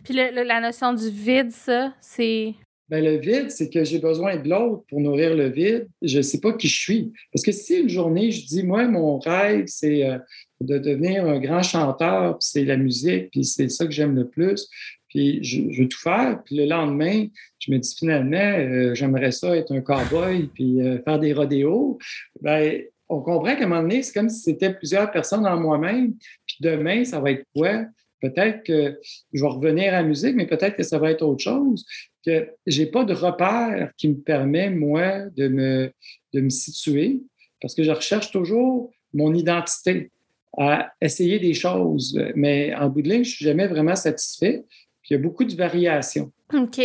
Puis 0.04 0.14
la 0.14 0.62
notion 0.62 0.94
du 0.94 1.10
vide, 1.10 1.52
ça, 1.52 1.94
c'est? 2.02 2.54
Bien, 2.90 3.02
le 3.02 3.18
vide, 3.18 3.52
c'est 3.52 3.70
que 3.70 3.84
j'ai 3.84 4.00
besoin 4.00 4.38
de 4.38 4.50
l'autre 4.50 4.84
pour 4.90 5.00
nourrir 5.00 5.36
le 5.36 5.50
vide. 5.50 5.88
Je 6.02 6.18
ne 6.18 6.22
sais 6.24 6.40
pas 6.40 6.54
qui 6.54 6.68
je 6.68 6.80
suis. 6.80 7.14
Parce 7.32 7.44
que 7.44 7.52
si 7.52 7.76
une 7.76 7.90
journée, 7.90 8.32
je 8.32 8.48
dis, 8.48 8.64
moi, 8.64 8.88
mon 8.88 9.20
rêve, 9.20 9.66
c'est 9.68 10.04
euh, 10.06 10.18
de 10.60 10.80
devenir 10.80 11.26
un 11.26 11.40
grand 11.40 11.62
chanteur, 11.62 12.40
puis 12.40 12.48
c'est 12.52 12.66
la 12.66 12.78
musique, 12.78 13.30
puis 13.30 13.46
c'est 13.46 13.70
ça 13.70 13.86
que 13.86 13.92
j'aime 13.92 14.16
le 14.16 14.28
plus, 14.28 14.68
puis 15.08 15.44
je, 15.44 15.62
veux 15.80 15.88
tout 15.88 16.00
faire. 16.00 16.42
Puis 16.44 16.56
le 16.56 16.66
lendemain, 16.66 17.28
je 17.60 17.72
me 17.72 17.78
dis 17.78 17.96
finalement, 17.96 18.58
euh, 18.58 18.96
j'aimerais 18.96 19.32
ça 19.32 19.56
être 19.56 19.72
un 19.72 19.82
cowboy, 19.82 20.50
puis 20.52 20.82
euh, 20.82 20.98
faire 21.04 21.20
des 21.20 21.34
rodéos. 21.34 22.00
Bien, 22.42 22.80
on 23.10 23.22
comprend 23.22 23.56
qu'à 23.56 23.64
un 23.64 23.68
moment 23.68 23.82
donné, 23.82 24.04
c'est 24.04 24.14
comme 24.14 24.30
si 24.30 24.42
c'était 24.42 24.74
plusieurs 24.74 25.12
personnes 25.12 25.46
en 25.46 25.60
moi-même. 25.60 26.14
Puis 26.46 26.58
demain, 26.62 27.04
ça 27.04 27.20
va 27.20 27.32
être 27.32 27.44
quoi? 27.56 27.86
Peut-être 28.22 28.64
que 28.64 29.00
je 29.34 29.42
vais 29.42 29.50
revenir 29.50 29.94
à 29.94 30.02
la 30.02 30.04
musique, 30.04 30.36
mais 30.36 30.46
peut-être 30.46 30.76
que 30.76 30.84
ça 30.84 31.00
va 31.00 31.10
être 31.12 31.24
autre 31.24 31.44
chose. 31.44 31.86
Que 32.26 32.50
j'ai 32.68 32.86
pas 32.86 33.06
de 33.06 33.14
repère 33.14 33.92
qui 33.98 34.10
me 34.10 34.18
permet, 34.18 34.70
moi, 34.70 35.22
de 35.36 35.48
me, 35.48 35.92
de 36.34 36.42
me 36.42 36.50
situer 36.50 37.22
parce 37.62 37.76
que 37.76 37.84
je 37.84 37.92
recherche 37.92 38.32
toujours 38.32 38.92
mon 39.14 39.34
identité 39.34 40.12
à 40.58 40.92
essayer 41.02 41.40
des 41.40 41.54
choses. 41.54 42.20
Mais 42.36 42.76
en 42.76 42.90
bout 42.90 43.02
de 43.02 43.10
ligne, 43.10 43.24
je 43.24 43.36
suis 43.36 43.46
jamais 43.46 43.68
vraiment 43.68 43.96
satisfait. 43.96 44.64
puis 45.02 45.12
il 45.12 45.14
y 45.14 45.16
a 45.16 45.20
beaucoup 45.20 45.46
de 45.46 45.56
variations. 45.56 46.32
OK. 46.54 46.82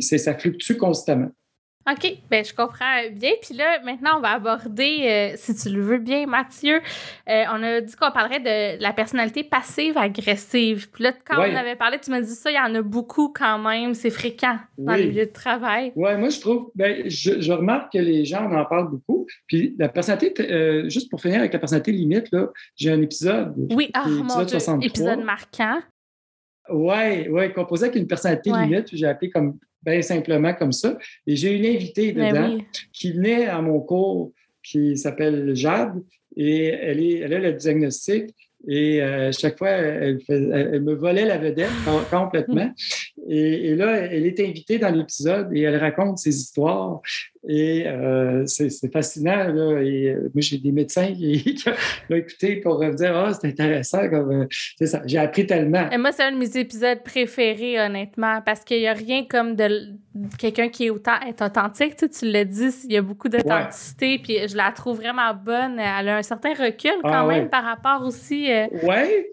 ça 0.00 0.34
fluctue 0.34 0.74
constamment. 0.74 1.30
OK, 1.88 2.18
ben 2.28 2.44
je 2.44 2.52
comprends 2.52 3.02
bien. 3.12 3.30
Puis 3.40 3.54
là, 3.54 3.80
maintenant, 3.84 4.18
on 4.18 4.20
va 4.20 4.32
aborder, 4.32 5.02
euh, 5.04 5.36
si 5.36 5.54
tu 5.54 5.68
le 5.68 5.80
veux 5.80 5.98
bien, 5.98 6.26
Mathieu, 6.26 6.80
euh, 7.28 7.44
on 7.52 7.62
a 7.62 7.80
dit 7.80 7.94
qu'on 7.94 8.10
parlerait 8.10 8.40
de 8.40 8.82
la 8.82 8.92
personnalité 8.92 9.44
passive-agressive. 9.44 10.90
Puis 10.90 11.04
là, 11.04 11.12
quand 11.12 11.38
on 11.38 11.54
avait 11.54 11.76
parlé, 11.76 11.98
tu 12.00 12.10
m'as 12.10 12.20
dit 12.20 12.34
ça, 12.34 12.50
il 12.50 12.56
y 12.56 12.58
en 12.58 12.74
a 12.74 12.82
beaucoup 12.82 13.32
quand 13.32 13.58
même, 13.58 13.94
c'est 13.94 14.10
fréquent 14.10 14.58
dans 14.78 14.94
les 14.94 15.06
lieux 15.06 15.26
de 15.26 15.32
travail. 15.32 15.92
Oui, 15.94 16.16
moi, 16.16 16.28
je 16.30 16.40
trouve, 16.40 16.70
ben, 16.74 17.08
je, 17.08 17.52
remarque 17.52 17.92
que 17.92 17.98
les 17.98 18.24
gens 18.24 18.50
en 18.50 18.64
parlent 18.64 18.90
beaucoup. 18.90 19.26
Puis 19.46 19.76
la 19.78 19.88
personnalité, 19.88 20.50
euh, 20.50 20.88
juste 20.88 21.08
pour 21.08 21.20
finir 21.20 21.38
avec 21.38 21.52
la 21.52 21.60
personnalité 21.60 21.92
limite, 21.92 22.32
là, 22.32 22.48
j'ai 22.74 22.90
un 22.90 23.00
épisode. 23.00 23.54
Oui, 23.70 23.90
ah, 23.94 24.06
mon 24.08 24.42
Dieu, 24.42 24.58
épisode 24.82 25.20
marquant. 25.20 25.78
Oui, 26.68 27.28
oui, 27.28 27.52
composé 27.52 27.84
avec 27.84 27.96
une 27.96 28.08
personnalité 28.08 28.50
limite, 28.50 28.88
j'ai 28.92 29.06
appelé 29.06 29.30
comme 29.30 29.56
bien 29.82 30.02
simplement 30.02 30.54
comme 30.54 30.72
ça. 30.72 30.98
Et 31.26 31.36
j'ai 31.36 31.56
une 31.56 31.66
invitée 31.66 32.12
ben 32.12 32.32
dedans 32.32 32.64
qui 32.92 33.12
venait 33.12 33.46
à 33.46 33.60
mon 33.60 33.80
cours 33.80 34.32
qui 34.62 34.96
s'appelle 34.96 35.54
Jade 35.54 36.02
et 36.36 36.66
elle, 36.66 37.00
est, 37.00 37.18
elle 37.18 37.34
a 37.34 37.38
le 37.38 37.52
diagnostic 37.52 38.34
et 38.68 39.00
euh, 39.00 39.30
chaque 39.32 39.58
fois, 39.58 39.70
elle, 39.70 40.18
elle, 40.28 40.82
me 40.82 40.94
volait 40.94 41.24
la 41.24 41.38
vedette 41.38 41.70
complètement. 42.10 42.72
Et, 43.28 43.70
et, 43.70 43.74
là, 43.76 43.96
elle 43.96 44.26
est 44.26 44.40
invitée 44.40 44.78
dans 44.78 44.94
l'épisode 44.94 45.48
et 45.52 45.62
elle 45.62 45.76
raconte 45.76 46.18
ses 46.18 46.34
histoires. 46.34 47.00
Et 47.48 47.86
euh, 47.86 48.44
c'est 48.46 48.92
fascinant. 48.92 49.48
Là. 49.48 49.80
Et, 49.80 50.10
euh, 50.10 50.30
moi, 50.34 50.40
j'ai 50.40 50.58
des 50.58 50.72
médecins 50.72 51.06
qui, 51.14 51.62
l'ont 52.08 52.16
écouté 52.16 52.56
pour 52.56 52.80
me 52.80 52.92
dire 52.92 53.16
Ah, 53.16 53.32
c'est 53.32 53.48
intéressant. 53.48 54.08
Comme, 54.08 54.48
euh, 54.80 54.86
ça. 54.86 55.02
J'ai 55.06 55.18
appris 55.18 55.46
tellement. 55.46 55.88
Et 55.90 55.98
moi, 55.98 56.12
c'est 56.12 56.24
un 56.24 56.32
de 56.32 56.38
mes 56.38 56.56
épisodes 56.56 57.02
préférés, 57.04 57.80
honnêtement, 57.80 58.40
parce 58.44 58.64
qu'il 58.64 58.78
n'y 58.78 58.88
a 58.88 58.92
rien 58.92 59.24
comme 59.24 59.54
de 59.54 59.92
quelqu'un 60.38 60.68
qui 60.68 60.86
est 60.86 60.90
autant 60.90 61.20
est 61.26 61.40
authentique. 61.40 61.96
Tu, 61.96 62.08
tu 62.08 62.30
l'as 62.30 62.44
dit, 62.44 62.70
il 62.84 62.92
y 62.92 62.96
a 62.96 63.02
beaucoup 63.02 63.28
d'authenticité. 63.28 64.18
Puis 64.18 64.48
je 64.48 64.56
la 64.56 64.72
trouve 64.72 64.96
vraiment 64.96 65.32
bonne. 65.34 65.78
Elle 65.78 66.08
a 66.08 66.16
un 66.16 66.22
certain 66.22 66.50
recul 66.54 66.98
quand 67.02 67.10
ah 67.12 67.26
même 67.26 67.48
par 67.48 67.64
rapport 67.64 68.06
aussi. 68.06 68.48
Oui. 68.82 69.24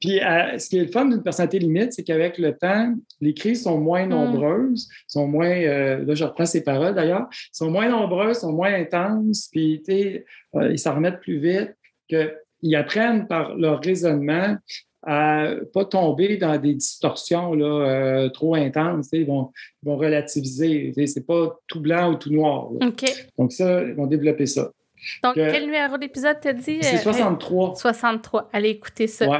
Puis 0.00 0.20
ce 0.58 0.68
qui 0.68 0.78
est 0.78 0.84
le 0.84 0.90
fun 0.90 1.06
d'une 1.06 1.22
personnalité 1.22 1.58
limite, 1.58 1.92
c'est 1.92 2.02
qu'avec 2.02 2.38
le 2.38 2.56
temps, 2.56 2.94
les 3.20 3.34
crises 3.34 3.62
sont 3.62 3.78
moins 3.78 4.06
hmm. 4.06 4.10
nombreuses, 4.10 4.88
sont 5.06 5.26
moins. 5.26 5.54
là, 5.54 6.14
je 6.14 6.24
reprends 6.24 6.46
ses 6.46 6.62
paroles 6.62 6.94
d'ailleurs 6.94 7.28
sont 7.52 7.70
moins 7.70 7.88
nombreux, 7.88 8.34
sont 8.34 8.52
moins 8.52 8.74
intenses, 8.74 9.48
puis 9.50 9.82
euh, 9.88 10.70
ils 10.70 10.78
s'en 10.78 10.94
remettent 10.94 11.20
plus 11.20 11.38
vite, 11.38 11.74
qu'ils 12.08 12.76
apprennent 12.76 13.26
par 13.26 13.56
leur 13.56 13.80
raisonnement 13.80 14.56
à 15.06 15.50
pas 15.74 15.84
tomber 15.84 16.38
dans 16.38 16.56
des 16.58 16.74
distorsions 16.74 17.52
là, 17.52 17.66
euh, 17.66 18.28
trop 18.30 18.54
intenses. 18.54 19.08
Ils 19.12 19.26
vont, 19.26 19.50
vont 19.82 19.96
relativiser. 19.96 20.94
C'est 21.06 21.26
pas 21.26 21.58
tout 21.66 21.80
blanc 21.80 22.12
ou 22.12 22.14
tout 22.16 22.32
noir. 22.32 22.70
Donc 23.38 23.52
ça, 23.52 23.82
ils 23.82 23.94
vont 23.94 24.06
développer 24.06 24.46
ça. 24.46 24.70
Donc, 25.22 25.34
quel 25.34 25.64
numéro 25.64 25.98
d'épisode 25.98 26.36
t'as 26.40 26.52
dit? 26.52 26.78
C'est 26.82 26.98
63. 26.98 27.70
Euh, 27.70 27.74
63. 27.74 28.48
Allez 28.52 28.70
écouter 28.70 29.06
ça. 29.06 29.28
Ouais 29.28 29.38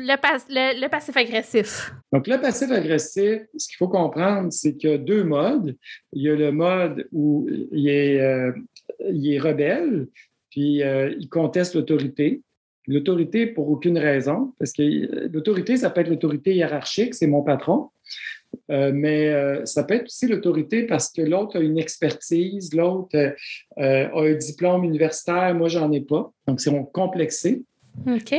le, 0.00 0.88
passif 0.88 1.16
agressif. 1.16 1.92
Donc, 2.12 2.26
le 2.26 2.40
passif 2.40 2.70
agressif, 2.70 3.42
ce 3.56 3.68
qu'il 3.68 3.76
faut 3.78 3.88
comprendre, 3.88 4.52
c'est 4.52 4.76
qu'il 4.76 4.90
y 4.90 4.92
a 4.92 4.98
deux 4.98 5.24
modes. 5.24 5.76
Il 6.12 6.22
y 6.22 6.30
a 6.30 6.34
le 6.34 6.52
mode 6.52 7.08
où 7.12 7.48
il 7.72 7.88
est, 7.88 8.20
euh, 8.20 8.52
il 9.10 9.32
est 9.32 9.38
rebelle, 9.38 10.08
puis 10.50 10.82
euh, 10.82 11.14
il 11.18 11.28
conteste 11.28 11.74
l'autorité. 11.74 12.42
L'autorité 12.86 13.46
pour 13.46 13.68
aucune 13.68 13.98
raison, 13.98 14.54
parce 14.58 14.72
que 14.72 15.28
l'autorité, 15.28 15.76
ça 15.76 15.90
peut 15.90 16.00
être 16.00 16.08
l'autorité 16.08 16.54
hiérarchique, 16.54 17.14
c'est 17.14 17.26
mon 17.26 17.42
patron, 17.42 17.90
euh, 18.70 18.92
mais 18.94 19.32
ça 19.66 19.84
peut 19.84 19.94
être 19.94 20.06
aussi 20.06 20.26
l'autorité 20.26 20.84
parce 20.84 21.10
que 21.10 21.22
l'autre 21.22 21.58
a 21.58 21.60
une 21.60 21.78
expertise, 21.78 22.72
l'autre 22.74 23.34
a 23.76 24.20
un 24.20 24.34
diplôme 24.34 24.84
universitaire, 24.84 25.54
moi, 25.54 25.68
j'en 25.68 25.90
ai 25.92 26.00
pas. 26.00 26.32
Donc, 26.46 26.60
c'est 26.60 26.72
complexé. 26.92 27.62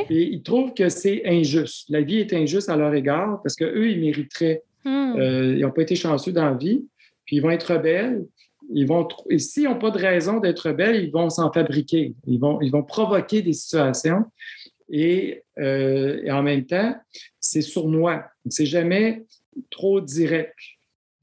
Et 0.09 0.23
ils 0.23 0.41
trouvent 0.41 0.73
que 0.73 0.89
c'est 0.89 1.23
injuste. 1.25 1.89
La 1.89 2.01
vie 2.01 2.17
est 2.17 2.33
injuste 2.33 2.69
à 2.69 2.75
leur 2.75 2.93
égard 2.93 3.41
parce 3.43 3.55
qu'eux, 3.55 3.89
ils 3.89 3.99
mériteraient. 3.99 4.63
Hmm. 4.83 5.15
Euh, 5.17 5.55
ils 5.55 5.61
n'ont 5.61 5.71
pas 5.71 5.83
été 5.83 5.95
chanceux 5.95 6.31
dans 6.31 6.45
la 6.45 6.55
vie. 6.55 6.85
Puis 7.25 7.37
ils 7.37 7.41
vont 7.41 7.51
être 7.51 7.73
rebelles. 7.73 8.25
Ils 8.73 8.87
vont, 8.87 9.07
et 9.29 9.37
s'ils 9.37 9.65
n'ont 9.65 9.77
pas 9.77 9.91
de 9.91 9.97
raison 9.97 10.39
d'être 10.39 10.69
rebelles, 10.69 11.03
ils 11.03 11.11
vont 11.11 11.29
s'en 11.29 11.51
fabriquer. 11.51 12.13
Ils 12.25 12.39
vont, 12.39 12.61
ils 12.61 12.71
vont 12.71 12.83
provoquer 12.83 13.41
des 13.41 13.53
situations. 13.53 14.25
Et, 14.89 15.43
euh, 15.59 16.21
et 16.23 16.31
en 16.31 16.41
même 16.41 16.65
temps, 16.65 16.95
c'est 17.39 17.61
sournois. 17.61 18.23
C'est 18.49 18.65
jamais 18.65 19.23
trop 19.69 20.01
direct. 20.01 20.55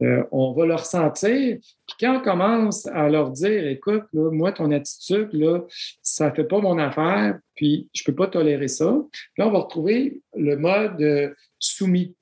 Euh, 0.01 0.23
on 0.31 0.53
va 0.53 0.65
leur 0.65 0.85
sentir. 0.85 1.59
Puis 1.61 1.97
quand 1.99 2.19
on 2.19 2.21
commence 2.21 2.87
à 2.87 3.09
leur 3.09 3.31
dire, 3.31 3.67
écoute, 3.67 4.05
moi, 4.13 4.53
ton 4.53 4.71
attitude, 4.71 5.31
là, 5.33 5.63
ça 6.03 6.31
ne 6.31 6.35
fait 6.35 6.45
pas 6.45 6.61
mon 6.61 6.79
affaire, 6.79 7.39
puis 7.57 7.89
je 7.93 8.03
ne 8.03 8.07
peux 8.07 8.15
pas 8.15 8.29
tolérer 8.29 8.69
ça, 8.69 8.97
là, 9.37 9.49
on 9.49 9.51
va 9.51 9.59
retrouver 9.59 10.23
le 10.37 10.57
mode 10.57 11.01
euh, 11.03 11.35
soumis. 11.59 12.15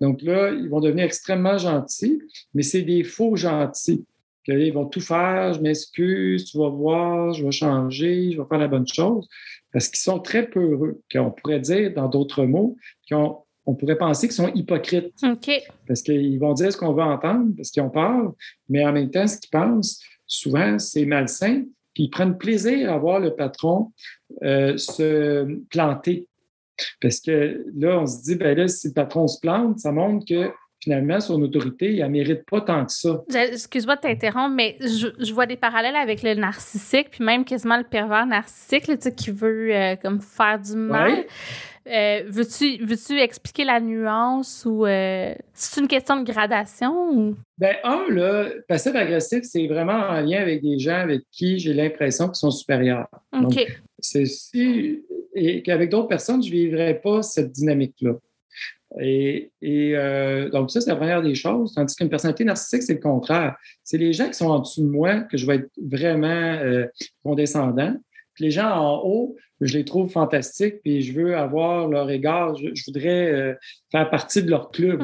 Donc 0.00 0.22
là, 0.22 0.50
ils 0.50 0.70
vont 0.70 0.80
devenir 0.80 1.04
extrêmement 1.04 1.58
gentils, 1.58 2.22
mais 2.54 2.62
c'est 2.62 2.82
des 2.82 3.04
faux 3.04 3.36
gentils. 3.36 4.06
ils 4.46 4.72
vont 4.72 4.86
tout 4.86 5.02
faire, 5.02 5.52
je 5.52 5.60
m'excuse, 5.60 6.46
tu 6.46 6.56
vas 6.56 6.70
voir, 6.70 7.34
je 7.34 7.44
vais 7.44 7.52
changer, 7.52 8.32
je 8.32 8.40
vais 8.40 8.48
faire 8.48 8.58
la 8.58 8.68
bonne 8.68 8.88
chose, 8.88 9.28
parce 9.70 9.88
qu'ils 9.88 9.98
sont 9.98 10.20
très 10.20 10.48
peureux, 10.48 11.02
qu'on 11.12 11.30
pourrait 11.30 11.60
dire 11.60 11.92
dans 11.92 12.08
d'autres 12.08 12.46
mots, 12.46 12.76
qui 13.02 13.12
ont 13.12 13.42
on 13.68 13.74
pourrait 13.74 13.98
penser 13.98 14.28
qu'ils 14.28 14.34
sont 14.34 14.50
hypocrites. 14.54 15.12
Parce 15.86 16.00
qu'ils 16.00 16.40
vont 16.40 16.54
dire 16.54 16.72
ce 16.72 16.78
qu'on 16.78 16.94
veut 16.94 17.02
entendre, 17.02 17.54
parce 17.54 17.70
qu'ils 17.70 17.82
ont 17.82 17.90
peur, 17.90 18.32
mais 18.70 18.82
en 18.86 18.92
même 18.92 19.10
temps, 19.10 19.26
ce 19.26 19.36
qu'ils 19.36 19.50
pensent, 19.50 20.02
souvent, 20.26 20.78
c'est 20.78 21.04
malsain. 21.04 21.64
Puis 21.92 22.04
ils 22.04 22.08
prennent 22.08 22.38
plaisir 22.38 22.90
à 22.90 22.96
voir 22.96 23.20
le 23.20 23.34
patron 23.34 23.92
euh, 24.42 24.78
se 24.78 25.44
planter. 25.68 26.26
Parce 27.02 27.20
que 27.20 27.66
là, 27.76 28.00
on 28.00 28.06
se 28.06 28.22
dit, 28.22 28.36
ben 28.36 28.56
là, 28.56 28.68
si 28.68 28.88
le 28.88 28.94
patron 28.94 29.26
se 29.26 29.38
plante, 29.38 29.80
ça 29.80 29.92
montre 29.92 30.24
que 30.26 30.50
finalement, 30.88 31.20
son 31.20 31.42
autorité, 31.42 31.96
elle 31.96 32.06
ne 32.06 32.12
mérite 32.12 32.44
pas 32.50 32.62
tant 32.62 32.86
que 32.86 32.92
ça. 32.92 33.22
Excuse-moi 33.52 33.96
de 33.96 34.00
t'interrompre, 34.00 34.54
mais 34.54 34.78
je, 34.80 35.32
vois 35.34 35.44
des 35.44 35.56
parallèles 35.56 35.96
avec 35.96 36.22
le 36.22 36.32
narcissique, 36.32 37.10
puis 37.10 37.22
même 37.22 37.44
quasiment 37.44 37.76
le 37.76 37.84
pervers 37.84 38.24
narcissique, 38.24 38.86
là, 38.86 38.96
qui 38.96 39.30
veut 39.30 39.74
euh, 39.74 39.96
comme 39.96 40.22
faire 40.22 40.58
du 40.58 40.74
mal. 40.76 41.26
Euh, 41.86 42.22
veux-tu, 42.26 42.84
veux-tu 42.84 43.18
expliquer 43.18 43.64
la 43.64 43.80
nuance 43.80 44.64
ou 44.66 44.86
euh, 44.86 45.34
c'est 45.52 45.80
une 45.80 45.88
question 45.88 46.22
de 46.22 46.24
gradation? 46.30 47.10
Ou? 47.10 47.36
Ben, 47.58 47.76
un, 47.84 48.04
là, 48.10 48.46
passif-agressif, 48.66 49.40
c'est 49.42 49.66
vraiment 49.66 49.92
en 49.92 50.20
lien 50.20 50.40
avec 50.40 50.62
des 50.62 50.78
gens 50.78 51.00
avec 51.00 51.22
qui 51.30 51.58
j'ai 51.58 51.74
l'impression 51.74 52.26
qu'ils 52.26 52.36
sont 52.36 52.50
supérieurs. 52.50 53.08
OK. 53.32 53.66
c'est 53.98 54.26
si. 54.26 55.02
Et 55.34 55.62
qu'avec 55.62 55.90
d'autres 55.90 56.08
personnes, 56.08 56.42
je 56.42 56.48
ne 56.48 56.54
vivrais 56.54 56.98
pas 56.98 57.22
cette 57.22 57.52
dynamique-là. 57.52 58.14
Et, 59.00 59.50
euh, 59.64 60.48
donc, 60.50 60.70
ça, 60.70 60.80
c'est 60.80 60.90
la 60.90 60.96
première 60.96 61.22
des 61.22 61.34
choses. 61.34 61.74
Tandis 61.74 61.94
qu'une 61.94 62.08
personnalité 62.08 62.44
narcissique, 62.44 62.82
c'est 62.82 62.94
le 62.94 63.00
contraire. 63.00 63.56
C'est 63.84 63.98
les 63.98 64.12
gens 64.12 64.28
qui 64.28 64.34
sont 64.34 64.48
en 64.48 64.60
dessous 64.60 64.82
de 64.82 64.88
moi 64.88 65.20
que 65.22 65.36
je 65.36 65.46
vais 65.46 65.56
être 65.56 65.70
vraiment 65.76 66.58
condescendant 67.22 67.94
les 68.40 68.50
gens 68.50 68.70
en 68.70 69.02
haut, 69.04 69.36
je 69.60 69.76
les 69.76 69.84
trouve 69.84 70.10
fantastiques, 70.10 70.80
puis 70.82 71.02
je 71.02 71.12
veux 71.12 71.36
avoir 71.36 71.88
leur 71.88 72.10
égard. 72.10 72.56
Je, 72.56 72.82
voudrais 72.86 73.32
euh, 73.32 73.54
faire 73.90 74.08
partie 74.10 74.42
de 74.42 74.50
leur 74.50 74.70
club. 74.70 75.00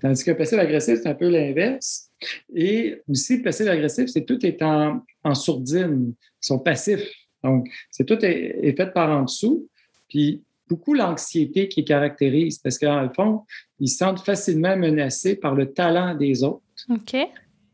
Tandis 0.00 0.24
que 0.24 0.30
passif-agressif, 0.32 1.00
c'est 1.02 1.08
un 1.08 1.14
peu 1.14 1.28
l'inverse. 1.28 2.10
Et 2.54 3.00
aussi, 3.08 3.38
passif-agressif, 3.38 4.08
c'est 4.08 4.24
tout 4.24 4.44
est 4.44 4.62
en, 4.62 5.02
sourdine. 5.34 6.14
Ils 6.14 6.46
sont 6.46 6.58
passifs. 6.58 7.10
Donc, 7.42 7.66
c'est 7.90 8.04
tout 8.04 8.18
est, 8.24 8.74
fait 8.76 8.92
par 8.92 9.10
en 9.10 9.22
dessous. 9.22 9.68
Puis, 10.08 10.42
beaucoup 10.68 10.94
l'anxiété 10.94 11.68
qui 11.68 11.84
caractérise, 11.84 12.58
parce 12.58 12.78
qu'en 12.78 13.02
le 13.02 13.10
fond, 13.14 13.42
ils 13.80 13.88
se 13.88 13.98
sentent 13.98 14.24
facilement 14.24 14.76
menacés 14.76 15.36
par 15.36 15.54
le 15.54 15.72
talent 15.72 16.14
des 16.14 16.42
autres. 16.42 16.62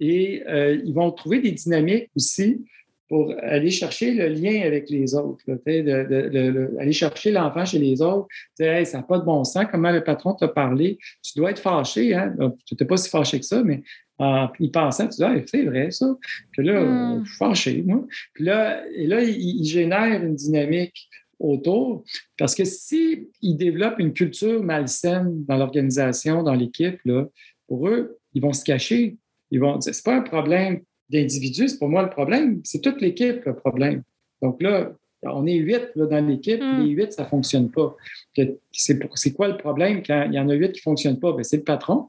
Et 0.01 0.43
euh, 0.49 0.81
ils 0.85 0.95
vont 0.95 1.11
trouver 1.11 1.41
des 1.41 1.53
dynamiques 1.53 2.11
aussi 2.17 2.65
pour 3.11 3.35
aller 3.43 3.71
chercher 3.71 4.15
le 4.15 4.29
lien 4.29 4.63
avec 4.65 4.89
les 4.89 5.17
autres, 5.17 5.45
aller 5.67 6.93
chercher 6.93 7.33
l'enfant 7.33 7.65
chez 7.65 7.81
les 7.81 8.01
autres. 8.01 8.29
Hey, 8.61 8.87
ça 8.87 8.99
n'a 8.99 9.03
pas 9.03 9.19
de 9.19 9.25
bon 9.25 9.43
sens, 9.43 9.67
comment 9.71 9.91
le 9.91 10.05
patron 10.05 10.35
t'a 10.35 10.47
parlé? 10.47 10.97
Tu 11.21 11.37
dois 11.37 11.51
être 11.51 11.59
fâché. 11.59 12.15
Hein? 12.15 12.37
Tu 12.65 12.75
n'étais 12.75 12.85
pas 12.85 12.97
si 12.97 13.11
fâché 13.11 13.41
que 13.41 13.45
ça, 13.45 13.65
mais 13.65 13.83
en 14.21 14.49
y 14.61 14.69
pensant, 14.69 15.09
tu 15.09 15.25
dis 15.25 15.43
c'est 15.47 15.65
vrai 15.65 15.91
ça. 15.91 16.07
Puis 16.53 16.65
là, 16.65 16.83
hmm. 16.83 17.25
je 17.25 17.29
suis 17.29 17.39
fâché, 17.39 17.83
moi. 17.85 18.05
Puis 18.35 18.45
là, 18.45 18.87
et 18.95 19.07
là, 19.07 19.23
il, 19.23 19.65
génère 19.65 20.23
une 20.23 20.37
dynamique 20.37 21.09
autour. 21.41 22.05
Parce 22.39 22.55
que 22.55 22.65
s'ils 22.65 23.27
développent 23.43 23.99
une 23.99 24.13
culture 24.13 24.63
malsaine 24.63 25.45
dans 25.47 25.57
l'organisation, 25.57 26.43
dans 26.43 26.55
l'équipe, 26.55 27.01
pour 27.67 27.89
eux, 27.89 28.19
ils 28.35 28.43
vont 28.43 28.53
se 28.53 28.65
cacher. 28.65 29.17
Ils 29.51 29.61
vont 29.61 29.77
dire, 29.79 29.95
c'est 29.95 30.05
pas 30.05 30.17
un 30.17 30.23
problème 30.23 30.81
d'individus, 31.09 31.69
c'est 31.71 31.79
pour 31.79 31.89
moi 31.89 32.03
le 32.03 32.11
problème. 32.11 32.61
C'est 32.65 32.81
toute 32.81 33.01
l'équipe 33.01 33.45
le 33.45 33.57
problème. 33.57 34.03
Donc 34.43 34.63
là, 34.63 34.93
on 35.23 35.47
est 35.47 35.57
huit 35.57 35.91
dans 35.97 36.27
l'équipe, 36.27 36.63
mm. 36.63 36.83
les 36.85 36.91
huit, 36.91 37.13
ça 37.13 37.25
ne 37.25 37.29
fonctionne 37.29 37.71
pas. 37.71 37.97
C'est 38.73 39.33
quoi 39.33 39.49
le 39.49 39.57
problème 39.57 40.03
quand 40.03 40.25
il 40.27 40.35
y 40.35 40.39
en 40.39 40.49
a 40.49 40.55
huit 40.55 40.73
qui 40.73 40.81
ne 40.81 40.83
fonctionnent 40.83 41.19
pas? 41.19 41.33
Ben, 41.33 41.43
c'est 41.43 41.59
le 41.59 41.65
patron. 41.65 42.09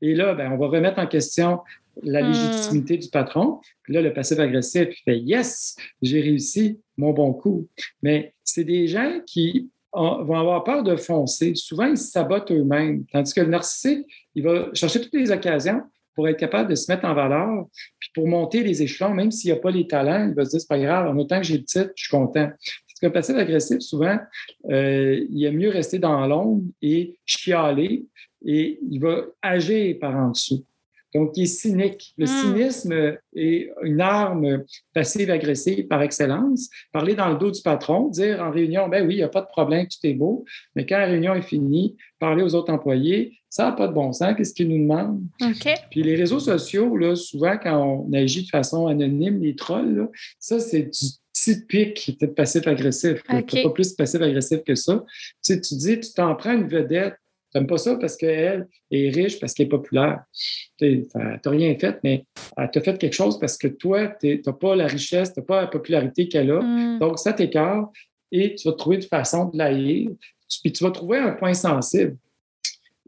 Et 0.00 0.14
là, 0.14 0.34
ben, 0.34 0.52
on 0.52 0.58
va 0.58 0.66
remettre 0.66 0.98
en 0.98 1.06
question 1.06 1.60
la 2.02 2.22
hmm. 2.22 2.32
légitimité 2.32 2.98
du 2.98 3.08
patron. 3.08 3.60
Puis 3.82 3.94
là, 3.94 4.02
le 4.02 4.12
passif 4.12 4.38
agressif 4.38 4.88
fait 5.04 5.18
Yes, 5.18 5.76
j'ai 6.00 6.20
réussi 6.20 6.80
mon 6.96 7.12
bon 7.12 7.32
coup. 7.32 7.68
Mais 8.02 8.34
c'est 8.44 8.64
des 8.64 8.86
gens 8.86 9.20
qui 9.26 9.70
vont 9.92 10.38
avoir 10.38 10.64
peur 10.64 10.82
de 10.82 10.96
foncer. 10.96 11.54
Souvent, 11.54 11.86
ils 11.86 11.98
se 11.98 12.10
sabotent 12.10 12.50
eux-mêmes. 12.50 13.04
Tandis 13.12 13.34
que 13.34 13.42
le 13.42 13.48
narcissique, 13.48 14.06
il 14.34 14.42
va 14.42 14.70
chercher 14.72 15.00
toutes 15.00 15.14
les 15.14 15.30
occasions 15.30 15.82
pour 16.14 16.28
être 16.28 16.38
capable 16.38 16.70
de 16.70 16.74
se 16.74 16.90
mettre 16.90 17.04
en 17.04 17.14
valeur, 17.14 17.66
puis 17.98 18.10
pour 18.14 18.28
monter 18.28 18.62
les 18.62 18.82
échelons, 18.82 19.14
même 19.14 19.30
s'il 19.30 19.50
n'y 19.50 19.58
a 19.58 19.60
pas 19.60 19.70
les 19.70 19.86
talents, 19.86 20.28
il 20.28 20.34
va 20.34 20.44
se 20.44 20.50
dire 20.50 20.60
c'est 20.60 20.68
pas 20.68 20.78
grave, 20.78 21.08
en 21.08 21.18
autant 21.18 21.38
que 21.38 21.46
j'ai 21.46 21.56
le 21.56 21.64
titre, 21.64 21.90
je 21.96 22.04
suis 22.04 22.10
content. 22.10 22.48
Parce 22.48 23.00
que 23.00 23.06
le 23.06 23.12
passif 23.12 23.36
agressif, 23.36 23.80
souvent, 23.80 24.18
euh, 24.70 25.24
il 25.30 25.44
est 25.44 25.52
mieux 25.52 25.70
rester 25.70 25.98
dans 25.98 26.26
l'ombre 26.26 26.64
et 26.82 27.16
chialer, 27.24 28.04
et 28.44 28.78
il 28.90 29.00
va 29.00 29.24
agir 29.40 29.96
par 30.00 30.14
en 30.16 30.30
dessous. 30.30 30.64
Donc, 31.14 31.32
il 31.36 31.44
est 31.44 31.46
cynique. 31.46 32.14
Le 32.16 32.24
hmm. 32.24 32.28
cynisme 32.28 33.16
est 33.34 33.70
une 33.82 34.00
arme 34.00 34.64
passive-agressive 34.94 35.86
par 35.86 36.02
excellence. 36.02 36.68
Parler 36.92 37.14
dans 37.14 37.28
le 37.28 37.36
dos 37.36 37.50
du 37.50 37.60
patron, 37.62 38.08
dire 38.08 38.40
en 38.40 38.50
réunion, 38.50 38.88
ben 38.88 39.06
oui, 39.06 39.14
il 39.14 39.18
n'y 39.18 39.22
a 39.22 39.28
pas 39.28 39.42
de 39.42 39.46
problème, 39.46 39.86
tout 39.86 40.06
est 40.06 40.14
beau. 40.14 40.44
Mais 40.74 40.86
quand 40.86 40.98
la 40.98 41.06
réunion 41.06 41.34
est 41.34 41.42
finie, 41.42 41.96
parler 42.18 42.42
aux 42.42 42.54
autres 42.54 42.72
employés, 42.72 43.38
ça 43.50 43.66
n'a 43.66 43.72
pas 43.72 43.88
de 43.88 43.92
bon 43.92 44.12
sens. 44.12 44.34
Qu'est-ce 44.36 44.54
qu'ils 44.54 44.68
nous 44.68 44.78
demandent? 44.78 45.22
Puis 45.90 46.02
les 46.02 46.14
réseaux 46.14 46.40
sociaux, 46.40 46.96
là, 46.96 47.14
souvent, 47.14 47.58
quand 47.62 48.06
on 48.08 48.12
agit 48.14 48.44
de 48.44 48.48
façon 48.48 48.86
anonyme, 48.86 49.42
les 49.42 49.54
trolls, 49.54 50.08
ça, 50.38 50.58
c'est 50.58 50.82
du 50.82 51.08
typique 51.32 52.18
de 52.20 52.26
passif-agressif. 52.26 53.22
Okay. 53.28 53.64
Pas 53.64 53.70
plus 53.70 53.92
passif-agressif 53.92 54.62
que 54.64 54.74
ça. 54.74 55.04
Tu, 55.44 55.54
sais, 55.54 55.60
tu 55.60 55.74
dis, 55.74 56.00
tu 56.00 56.12
t'en 56.14 56.34
prends 56.34 56.52
une 56.52 56.68
vedette 56.68 57.16
tu 57.52 57.58
n'aimes 57.58 57.66
pas 57.66 57.78
ça 57.78 57.96
parce 57.96 58.16
qu'elle 58.16 58.66
est 58.90 59.10
riche, 59.10 59.38
parce 59.38 59.52
qu'elle 59.52 59.66
est 59.66 59.68
populaire. 59.68 60.24
Tu 60.78 61.06
n'as 61.14 61.38
rien 61.44 61.76
fait, 61.78 61.98
mais 62.02 62.24
elle 62.56 62.70
t'a 62.70 62.80
fait 62.80 62.98
quelque 62.98 63.12
chose 63.12 63.38
parce 63.38 63.58
que 63.58 63.68
toi, 63.68 64.08
tu 64.20 64.40
n'as 64.44 64.52
pas 64.52 64.74
la 64.74 64.86
richesse, 64.86 65.34
tu 65.34 65.40
n'as 65.40 65.46
pas 65.46 65.60
la 65.62 65.66
popularité 65.66 66.28
qu'elle 66.28 66.50
a. 66.50 66.60
Hmm. 66.60 66.98
Donc, 66.98 67.18
ça 67.18 67.32
t'écarte 67.32 67.92
et 68.30 68.54
tu 68.54 68.68
vas 68.68 68.74
trouver 68.74 68.96
une 68.96 69.02
façon 69.02 69.50
de 69.50 69.58
l'haïr. 69.58 70.10
Puis 70.62 70.72
tu 70.72 70.82
vas 70.82 70.90
trouver 70.90 71.18
un 71.18 71.32
point 71.32 71.54
sensible. 71.54 72.16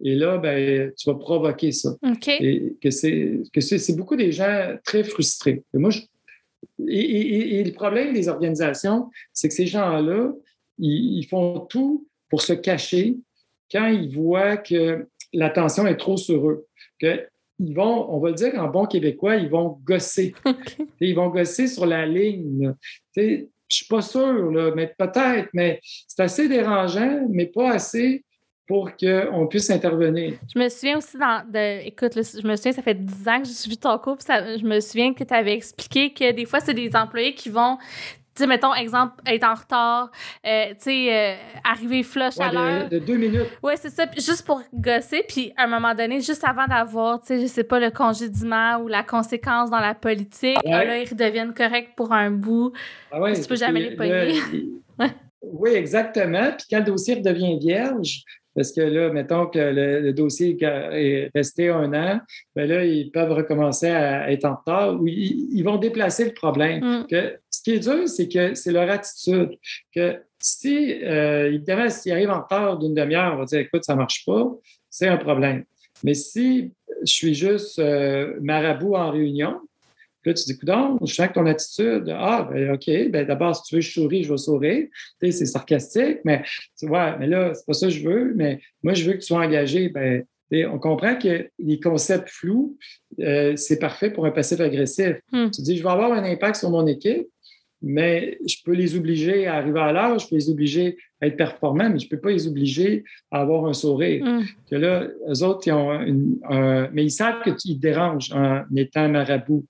Et 0.02 0.14
là, 0.14 0.38
ben, 0.38 0.92
tu 0.96 1.08
vas 1.08 1.16
provoquer 1.16 1.72
ça. 1.72 1.96
Et 2.28 2.76
que 2.80 2.90
c'est 2.90 3.96
beaucoup 3.96 4.16
des 4.16 4.32
gens 4.32 4.76
très 4.84 5.04
frustrés. 5.04 5.62
Et 5.72 5.78
moi, 5.78 5.90
et, 6.86 7.62
le 7.64 7.72
problème 7.72 8.12
des 8.12 8.28
organisations, 8.28 9.10
c'est 9.32 9.48
que 9.48 9.54
ces 9.54 9.66
gens-là, 9.66 10.32
ils, 10.78 11.24
font 11.24 11.60
tout 11.60 12.06
pour 12.28 12.42
se 12.42 12.52
cacher 12.52 13.16
quand 13.75 13.88
ils 13.88 14.14
voient 14.14 14.57
que 14.57 15.09
l'attention 15.33 15.87
est 15.87 15.97
trop 15.97 16.16
sur 16.16 16.49
eux, 16.49 16.66
qu'ils 17.00 17.75
vont, 17.75 18.09
on 18.11 18.21
va 18.21 18.28
le 18.28 18.35
dire 18.35 18.54
en 18.57 18.69
bon 18.69 18.87
québécois, 18.87 19.37
ils 19.37 19.50
vont 19.50 19.78
gosser. 19.85 20.35
Ils 21.00 21.14
vont 21.14 21.28
gosser 21.28 21.66
sur 21.66 21.87
la 21.87 22.07
ligne. 22.07 22.73
Je 23.16 23.23
ne 23.23 23.47
suis 23.69 23.87
pas 23.87 24.00
sûr, 24.00 24.50
mais 24.75 24.95
peut-être, 24.97 25.49
mais 25.52 25.81
c'est 25.83 26.23
assez 26.23 26.49
dérangeant, 26.49 27.26
mais 27.28 27.47
pas 27.47 27.73
assez 27.73 28.25
pour 28.66 28.93
qu'on 28.97 29.47
puisse 29.47 29.69
intervenir. 29.71 30.38
Je 30.54 30.59
me 30.59 30.69
souviens 30.69 30.99
aussi 30.99 31.19
dans, 31.19 31.45
de, 31.47 31.87
écoute, 31.87 32.12
je 32.14 32.47
me 32.47 32.57
souviens, 32.57 32.73
ça 32.73 32.83
fait 32.83 32.95
10 32.95 33.28
ans 33.28 33.43
que 33.43 33.49
j'ai 33.49 33.52
suivi 33.52 33.76
ton 33.76 33.99
cours, 33.99 34.16
je 34.21 34.64
me 34.64 34.81
souviens 34.81 35.12
que 35.12 35.25
tu 35.25 35.35
avais 35.35 35.52
expliqué 35.52 36.12
que 36.14 36.33
des 36.33 36.47
fois, 36.47 36.61
c'est 36.61 36.73
des 36.73 36.95
employés 36.97 37.35
qui 37.35 37.50
vont 37.50 37.76
tu 38.34 38.42
sais, 38.42 38.46
mettons, 38.48 38.74
exemple, 38.74 39.14
être 39.26 39.44
en 39.44 39.54
retard, 39.54 40.10
euh, 40.44 40.70
tu 40.70 40.76
sais, 40.80 41.14
euh, 41.14 41.34
arriver 41.62 42.02
flush 42.02 42.38
à 42.40 42.50
l'heure. 42.50 42.88
De, 42.88 42.98
deux 42.98 43.16
minutes. 43.16 43.46
Oui, 43.62 43.74
c'est 43.76 43.90
ça. 43.90 44.06
juste 44.16 44.44
pour 44.44 44.60
gosser. 44.72 45.24
Puis, 45.28 45.52
à 45.56 45.64
un 45.64 45.66
moment 45.68 45.94
donné, 45.94 46.20
juste 46.20 46.42
avant 46.44 46.66
d'avoir, 46.66 47.20
tu 47.20 47.28
sais, 47.28 47.40
je 47.40 47.46
sais 47.46 47.64
pas, 47.64 47.78
le 47.78 47.90
congédiement 47.90 48.78
ou 48.78 48.88
la 48.88 49.04
conséquence 49.04 49.70
dans 49.70 49.80
la 49.80 49.94
politique, 49.94 50.58
là, 50.64 50.98
ils 50.98 51.08
redeviennent 51.08 51.54
corrects 51.54 51.94
pour 51.96 52.12
un 52.12 52.30
bout. 52.30 52.72
Ah 53.12 53.20
ouais, 53.20 53.40
tu 53.40 53.46
peux 53.46 53.56
jamais 53.56 53.80
les 53.80 53.96
pogner. 53.96 54.34
oui, 55.42 55.70
exactement. 55.70 56.50
Puis, 56.56 56.66
quand 56.70 56.78
le 56.78 56.84
dossier 56.84 57.14
redevient 57.14 57.58
vierge, 57.58 58.25
parce 58.54 58.73
que 58.73 58.80
là, 58.80 59.10
mettons 59.10 59.47
que 59.47 59.58
le, 59.58 60.12
dossier 60.12 60.56
est 60.60 61.30
resté 61.34 61.69
un 61.69 61.93
an, 61.93 62.21
bien 62.54 62.67
là, 62.67 62.84
ils 62.84 63.10
peuvent 63.10 63.32
recommencer 63.32 63.88
à 63.88 64.30
être 64.30 64.45
en 64.45 64.56
retard 64.56 65.00
ou 65.00 65.06
ils, 65.06 65.62
vont 65.62 65.76
déplacer 65.76 66.25
le 66.26 66.32
problème. 66.32 66.82
Mm. 66.82 67.06
Que, 67.10 67.38
ce 67.50 67.62
qui 67.62 67.73
est 67.73 67.80
dur, 67.80 68.08
c'est 68.08 68.28
que 68.28 68.54
c'est 68.54 68.73
leur 68.73 68.88
attitude. 68.90 69.58
Que 69.95 70.19
si, 70.38 71.02
euh, 71.02 71.47
évidemment, 71.49 71.88
s'ils 71.88 72.12
arrivent 72.12 72.30
en 72.30 72.43
retard 72.43 72.78
d'une 72.78 72.95
demi-heure, 72.95 73.34
on 73.34 73.38
va 73.38 73.45
dire 73.45 73.60
écoute, 73.60 73.84
ça 73.84 73.95
ne 73.95 73.99
marche 73.99 74.25
pas, 74.25 74.47
c'est 74.90 75.08
un 75.08 75.17
problème. 75.17 75.64
Mais 76.02 76.14
si 76.14 76.73
je 77.02 77.12
suis 77.12 77.34
juste 77.34 77.78
euh, 77.78 78.34
marabout 78.40 78.95
en 78.95 79.10
réunion, 79.10 79.60
là, 80.30 80.34
tu 80.34 80.45
dis, 80.45 80.58
coudon, 80.58 80.99
je 81.04 81.15
sens 81.15 81.28
que 81.28 81.34
ton 81.34 81.47
attitude, 81.47 82.08
ah, 82.17 82.49
ben, 82.50 82.73
OK, 82.73 82.87
ben, 83.10 83.26
d'abord, 83.26 83.56
si 83.56 83.63
tu 83.65 83.75
veux 83.76 83.80
je 83.80 83.93
souris, 83.93 84.25
je 84.25 84.32
vais 84.32 84.39
sourire. 84.39 84.87
Tu 85.21 85.26
sais, 85.26 85.32
c'est 85.32 85.47
sarcastique, 85.47 86.19
mais, 86.25 86.43
tu 86.78 86.87
vois, 86.87 87.17
mais 87.19 87.26
là, 87.26 87.52
c'est 87.54 87.67
pas 87.67 87.73
ça 87.73 87.87
que 87.87 87.93
je 87.93 88.08
veux, 88.08 88.32
mais 88.34 88.60
moi, 88.82 88.95
je 88.95 89.04
veux 89.04 89.13
que 89.15 89.19
tu 89.19 89.26
sois 89.26 89.45
engagé. 89.45 89.89
Ben, 89.89 90.25
on 90.63 90.78
comprend 90.78 91.17
que 91.17 91.49
les 91.58 91.80
concepts 91.80 92.28
flous, 92.28 92.76
euh, 93.21 93.56
c'est 93.56 93.78
parfait 93.78 94.10
pour 94.10 94.26
un 94.26 94.30
passif 94.30 94.60
agressif. 94.60 95.17
Hmm. 95.32 95.50
Tu 95.50 95.63
dis, 95.63 95.76
je 95.76 95.82
vais 95.82 95.91
avoir 95.91 96.13
un 96.13 96.25
impact 96.25 96.56
sur 96.56 96.71
mon 96.71 96.87
équipe, 96.87 97.26
mais 97.82 98.39
je 98.47 98.56
peux 98.65 98.73
les 98.73 98.97
obliger 98.97 99.47
à 99.47 99.56
arriver 99.56 99.80
à 99.80 99.93
l'heure, 99.93 100.19
je 100.19 100.28
peux 100.28 100.37
les 100.37 100.49
obliger 100.49 100.97
à 101.21 101.26
être 101.26 101.37
performants, 101.37 101.91
mais 101.91 101.99
je 101.99 102.06
ne 102.06 102.10
peux 102.10 102.21
pas 102.21 102.30
les 102.30 102.47
obliger 102.47 103.04
à 103.30 103.41
avoir 103.41 103.67
un 103.67 103.73
sourire. 103.73 104.25
Hmm. 104.25 104.45
Que 104.71 104.76
là, 104.76 105.08
eux 105.28 105.43
autres, 105.43 105.67
ils 105.67 105.73
ont 105.73 106.00
une, 106.00 106.39
mais 106.93 107.04
ils 107.04 107.10
savent 107.10 107.43
qu'ils 107.56 107.78
dérangent 107.78 108.32
en 108.32 108.63
étant 108.76 109.08
marabout. 109.08 109.65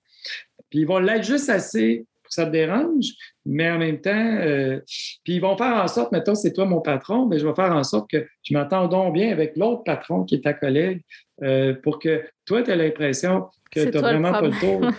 Puis 0.69 0.79
ils 0.79 0.87
vont 0.87 0.99
l'être 0.99 1.23
juste 1.23 1.49
assez 1.49 2.05
pour 2.21 2.29
que 2.29 2.33
ça 2.33 2.45
te 2.45 2.51
dérange, 2.51 3.05
mais 3.45 3.69
en 3.69 3.77
même 3.77 4.01
temps, 4.01 4.11
euh, 4.11 4.79
puis 5.23 5.35
ils 5.35 5.41
vont 5.41 5.57
faire 5.57 5.83
en 5.83 5.87
sorte, 5.87 6.11
mettons, 6.11 6.35
c'est 6.35 6.53
toi 6.53 6.65
mon 6.65 6.81
patron, 6.81 7.27
mais 7.27 7.39
je 7.39 7.47
vais 7.47 7.55
faire 7.55 7.71
en 7.71 7.83
sorte 7.83 8.09
que 8.09 8.25
je 8.43 8.53
m'entends 8.53 9.11
bien 9.11 9.31
avec 9.31 9.55
l'autre 9.55 9.83
patron 9.83 10.23
qui 10.23 10.35
est 10.35 10.43
ta 10.43 10.53
collègue 10.53 11.01
euh, 11.43 11.73
pour 11.83 11.99
que 11.99 12.23
toi, 12.45 12.63
tu 12.63 12.71
aies 12.71 12.75
l'impression 12.75 13.45
que 13.75 13.89
tu 13.89 13.97
n'as 13.97 14.01
vraiment 14.01 14.31
pas 14.31 14.41
le 14.41 14.59
tour. 14.59 14.81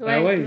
Ah 0.00 0.22
ouais, 0.24 0.44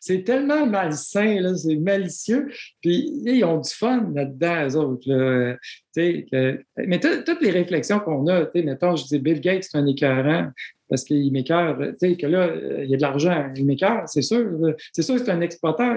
c'est 0.00 0.24
tellement 0.24 0.66
malsain, 0.66 1.54
c'est 1.56 1.76
malicieux. 1.76 2.48
Puis 2.80 3.12
ils 3.24 3.44
ont 3.44 3.58
du 3.58 3.70
fun 3.70 4.10
là-dedans, 4.14 4.68
eux 4.68 4.76
autres. 4.76 5.08
Là. 5.08 5.56
mais 5.96 7.00
toutes 7.00 7.42
les 7.42 7.50
réflexions 7.50 8.00
qu'on 8.00 8.26
a, 8.28 8.46
mettons, 8.54 8.96
je 8.96 9.04
dis 9.04 9.18
Bill 9.18 9.40
Gates, 9.40 9.64
c'est 9.64 9.78
un 9.78 9.86
écœurant 9.86 10.50
parce 10.92 11.04
qu'il 11.04 11.32
m'écœure, 11.32 11.78
tu 11.78 11.94
sais, 12.10 12.16
que 12.18 12.26
là, 12.26 12.50
il 12.82 12.90
y 12.90 12.92
a 12.92 12.98
de 12.98 13.02
l'argent, 13.02 13.50
il 13.56 13.64
m'écœure, 13.64 14.02
c'est 14.06 14.20
sûr. 14.20 14.46
C'est 14.92 15.00
sûr 15.00 15.14
que 15.14 15.24
c'est 15.24 15.30
un 15.30 15.40
exploitant 15.40 15.96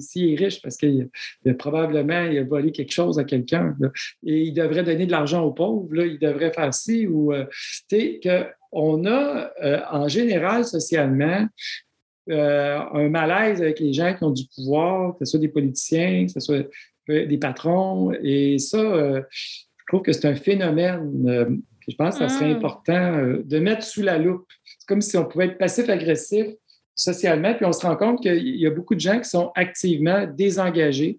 s'il 0.00 0.32
est 0.32 0.34
riche 0.34 0.60
parce 0.60 0.76
qu'il 0.76 1.08
a 1.46 1.54
probablement 1.54 2.24
il 2.24 2.38
a 2.38 2.42
volé 2.42 2.72
quelque 2.72 2.90
chose 2.90 3.20
à 3.20 3.24
quelqu'un. 3.24 3.76
Et 4.26 4.40
il 4.40 4.52
devrait 4.52 4.82
donner 4.82 5.06
de 5.06 5.12
l'argent 5.12 5.44
aux 5.44 5.52
pauvres, 5.52 5.94
là, 5.94 6.06
il 6.06 6.18
devrait 6.18 6.52
faire 6.52 6.74
ci 6.74 7.06
ou, 7.06 7.32
euh, 7.32 7.44
tu 7.88 8.20
sais, 8.20 8.52
qu'on 8.72 9.04
a 9.06 9.50
euh, 9.62 9.80
en 9.90 10.08
général 10.08 10.64
socialement 10.64 11.46
euh, 12.30 12.78
un 12.92 13.08
malaise 13.08 13.60
avec 13.60 13.80
les 13.80 13.92
gens 13.92 14.14
qui 14.14 14.24
ont 14.24 14.30
du 14.30 14.44
pouvoir, 14.54 15.16
que 15.18 15.24
ce 15.24 15.32
soit 15.32 15.40
des 15.40 15.48
politiciens, 15.48 16.26
que 16.26 16.32
ce 16.32 16.40
soit 16.40 16.66
des 17.08 17.38
patrons. 17.38 18.12
Et 18.22 18.58
ça, 18.58 18.78
je 18.78 19.84
trouve 19.88 20.02
que 20.02 20.12
c'est 20.12 20.28
un 20.28 20.36
phénomène 20.36 21.62
je 21.88 21.96
pense 21.96 22.18
que 22.18 22.28
ça 22.28 22.28
serait 22.28 22.52
ah. 22.52 22.56
important 22.56 23.14
euh, 23.14 23.42
de 23.44 23.58
mettre 23.58 23.82
sous 23.82 24.02
la 24.02 24.18
loupe. 24.18 24.46
C'est 24.78 24.86
comme 24.86 25.00
si 25.00 25.16
on 25.16 25.24
pouvait 25.24 25.46
être 25.46 25.58
passif-agressif 25.58 26.46
socialement, 26.94 27.54
puis 27.54 27.64
on 27.64 27.72
se 27.72 27.84
rend 27.84 27.96
compte 27.96 28.22
qu'il 28.22 28.56
y 28.56 28.66
a 28.66 28.70
beaucoup 28.70 28.94
de 28.94 29.00
gens 29.00 29.18
qui 29.18 29.28
sont 29.28 29.50
activement 29.54 30.26
désengagés 30.26 31.18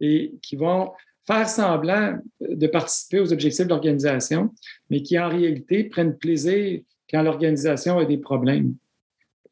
et 0.00 0.32
qui 0.40 0.56
vont 0.56 0.92
faire 1.26 1.48
semblant 1.48 2.18
de 2.40 2.66
participer 2.66 3.20
aux 3.20 3.32
objectifs 3.32 3.66
de 3.66 3.70
l'organisation, 3.70 4.50
mais 4.88 5.02
qui 5.02 5.18
en 5.18 5.28
réalité 5.28 5.84
prennent 5.84 6.16
plaisir 6.16 6.80
quand 7.10 7.22
l'organisation 7.22 7.98
a 7.98 8.04
des 8.04 8.18
problèmes. 8.18 8.74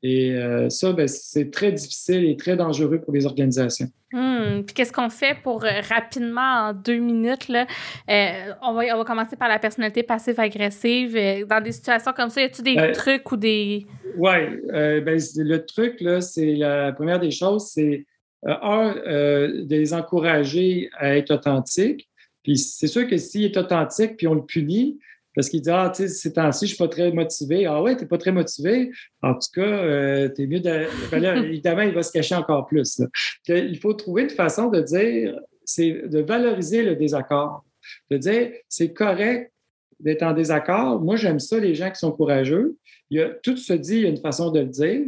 Et 0.03 0.33
euh, 0.33 0.71
ça, 0.71 0.93
ben, 0.93 1.09
c'est 1.09 1.51
très 1.51 1.73
difficile 1.73 2.25
et 2.25 2.37
très 2.37 2.57
dangereux 2.57 3.01
pour 3.01 3.13
les 3.13 3.27
organisations. 3.27 3.89
Hmm. 4.13 4.63
Puis 4.65 4.75
qu'est-ce 4.75 4.93
qu'on 4.93 5.11
fait 5.11 5.37
pour 5.43 5.65
euh, 5.65 5.81
rapidement, 5.89 6.69
en 6.69 6.73
deux 6.73 6.99
minutes, 6.99 7.49
là, 7.49 7.67
euh, 8.09 8.53
on, 8.63 8.75
va, 8.75 8.95
on 8.95 8.99
va 8.99 9.05
commencer 9.05 9.35
par 9.35 9.49
la 9.49 9.59
personnalité 9.59 10.05
passive-agressive. 10.05 11.47
dans 11.49 11.61
des 11.61 11.73
situations 11.73 12.13
comme 12.17 12.31
ça, 12.31 12.41
y 12.41 12.45
a-t-il 12.45 12.77
des 12.77 12.93
trucs 12.93 13.31
ou 13.33 13.37
des... 13.37 13.87
Oui, 14.17 14.39
ben, 14.71 15.21
le 15.37 15.57
truc, 15.59 16.01
là, 16.01 16.21
c'est 16.21 16.55
la 16.55 16.93
première 16.93 17.19
des 17.19 17.33
choses, 17.33 17.71
c'est 17.75 18.07
un, 18.45 18.95
de 18.95 19.67
les 19.69 19.95
encourager 19.95 20.91
à 20.97 21.17
être 21.17 21.33
authentiques. 21.33 22.09
Puis 22.43 22.57
c'est 22.59 22.87
sûr 22.87 23.07
que 23.07 23.17
s'il 23.17 23.45
est 23.45 23.57
authentique, 23.57 24.17
puis 24.17 24.27
on 24.27 24.35
le 24.35 24.45
punit, 24.45 24.99
parce 25.39 25.51
qu'il 25.51 25.61
dit 25.61 25.71
Ah, 25.71 25.93
tu 25.95 26.03
sais, 26.03 26.09
ces 26.09 26.33
temps-ci, 26.33 26.67
je 26.67 26.73
ne 26.73 26.75
suis 26.75 26.85
pas 26.85 26.89
très 26.89 27.13
motivé. 27.13 27.67
Ah 27.67 27.81
ouais, 27.81 27.95
tu 27.95 28.03
n'es 28.03 28.09
pas 28.09 28.19
très 28.19 28.33
motivé. 28.33 28.91
En 29.23 29.35
tout 29.35 29.49
cas, 29.55 29.61
euh, 29.61 30.29
tu 30.35 30.43
es 30.43 30.47
mieux 30.49 30.59
de. 30.59 30.87
Ben 31.13 31.23
là, 31.23 31.37
évidemment, 31.45 31.83
il 31.83 31.95
va 31.95 32.03
se 32.03 32.11
cacher 32.11 32.35
encore 32.35 32.67
plus. 32.67 33.01
Il 33.47 33.79
faut 33.79 33.93
trouver 33.95 34.23
une 34.23 34.31
façon 34.31 34.69
de 34.69 34.81
dire 34.81 35.39
c'est 35.65 36.09
de 36.09 36.21
valoriser 36.21 36.83
le 36.83 36.97
désaccord. 36.97 37.65
De 38.11 38.17
dire 38.17 38.51
c'est 38.69 38.93
correct 38.93 39.53
d'être 40.01 40.23
en 40.23 40.33
désaccord. 40.33 41.01
Moi, 41.01 41.15
j'aime 41.15 41.39
ça, 41.39 41.59
les 41.59 41.77
gens 41.77 41.91
qui 41.91 42.01
sont 42.01 42.13
courageux. 42.13 42.77
Il 43.11 43.19
y 43.19 43.23
a, 43.23 43.31
tout 43.31 43.57
se 43.57 43.73
dit, 43.73 43.97
il 43.97 44.03
y 44.03 44.07
a 44.07 44.09
une 44.09 44.21
façon 44.21 44.51
de 44.51 44.61
le 44.61 44.67
dire. 44.67 45.03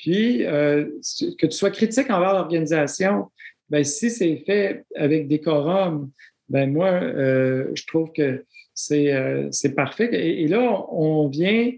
Puis, 0.00 0.46
euh, 0.46 0.86
que 1.38 1.46
tu 1.46 1.52
sois 1.52 1.70
critique 1.70 2.08
envers 2.08 2.32
l'organisation, 2.32 3.30
ben, 3.68 3.84
si 3.84 4.08
c'est 4.10 4.42
fait 4.46 4.82
avec 4.96 5.28
décorum, 5.28 6.10
ben 6.48 6.72
moi, 6.72 6.88
euh, 6.88 7.70
je 7.74 7.84
trouve 7.84 8.10
que 8.12 8.46
c'est 8.72 9.12
euh, 9.12 9.50
parfait. 9.76 10.08
Et, 10.12 10.48
là, 10.48 10.86
on, 10.90 11.28
vient 11.28 11.70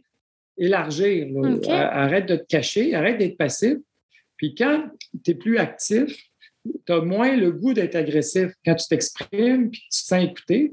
élargir. 0.57 1.27
Arrête 1.69 2.27
de 2.27 2.37
te 2.37 2.47
cacher, 2.47 2.95
arrête 2.95 3.19
d'être 3.19 3.37
passif. 3.37 3.79
Puis 4.37 4.55
quand 4.55 4.85
tu 5.25 5.33
es 5.33 5.35
plus 5.35 5.59
actif, 5.59 6.17
tu 6.87 6.93
as 6.93 7.01
moins 7.01 7.37
le 7.37 7.51
goût 7.51 7.75
d'être 7.75 7.97
agressif 7.97 8.53
quand 8.65 8.77
tu 8.77 8.87
t'exprimes 8.87 9.69
puis 9.69 9.81
tu 9.81 9.89
te 9.89 10.07
sens 10.07 10.25
écouté 10.25 10.73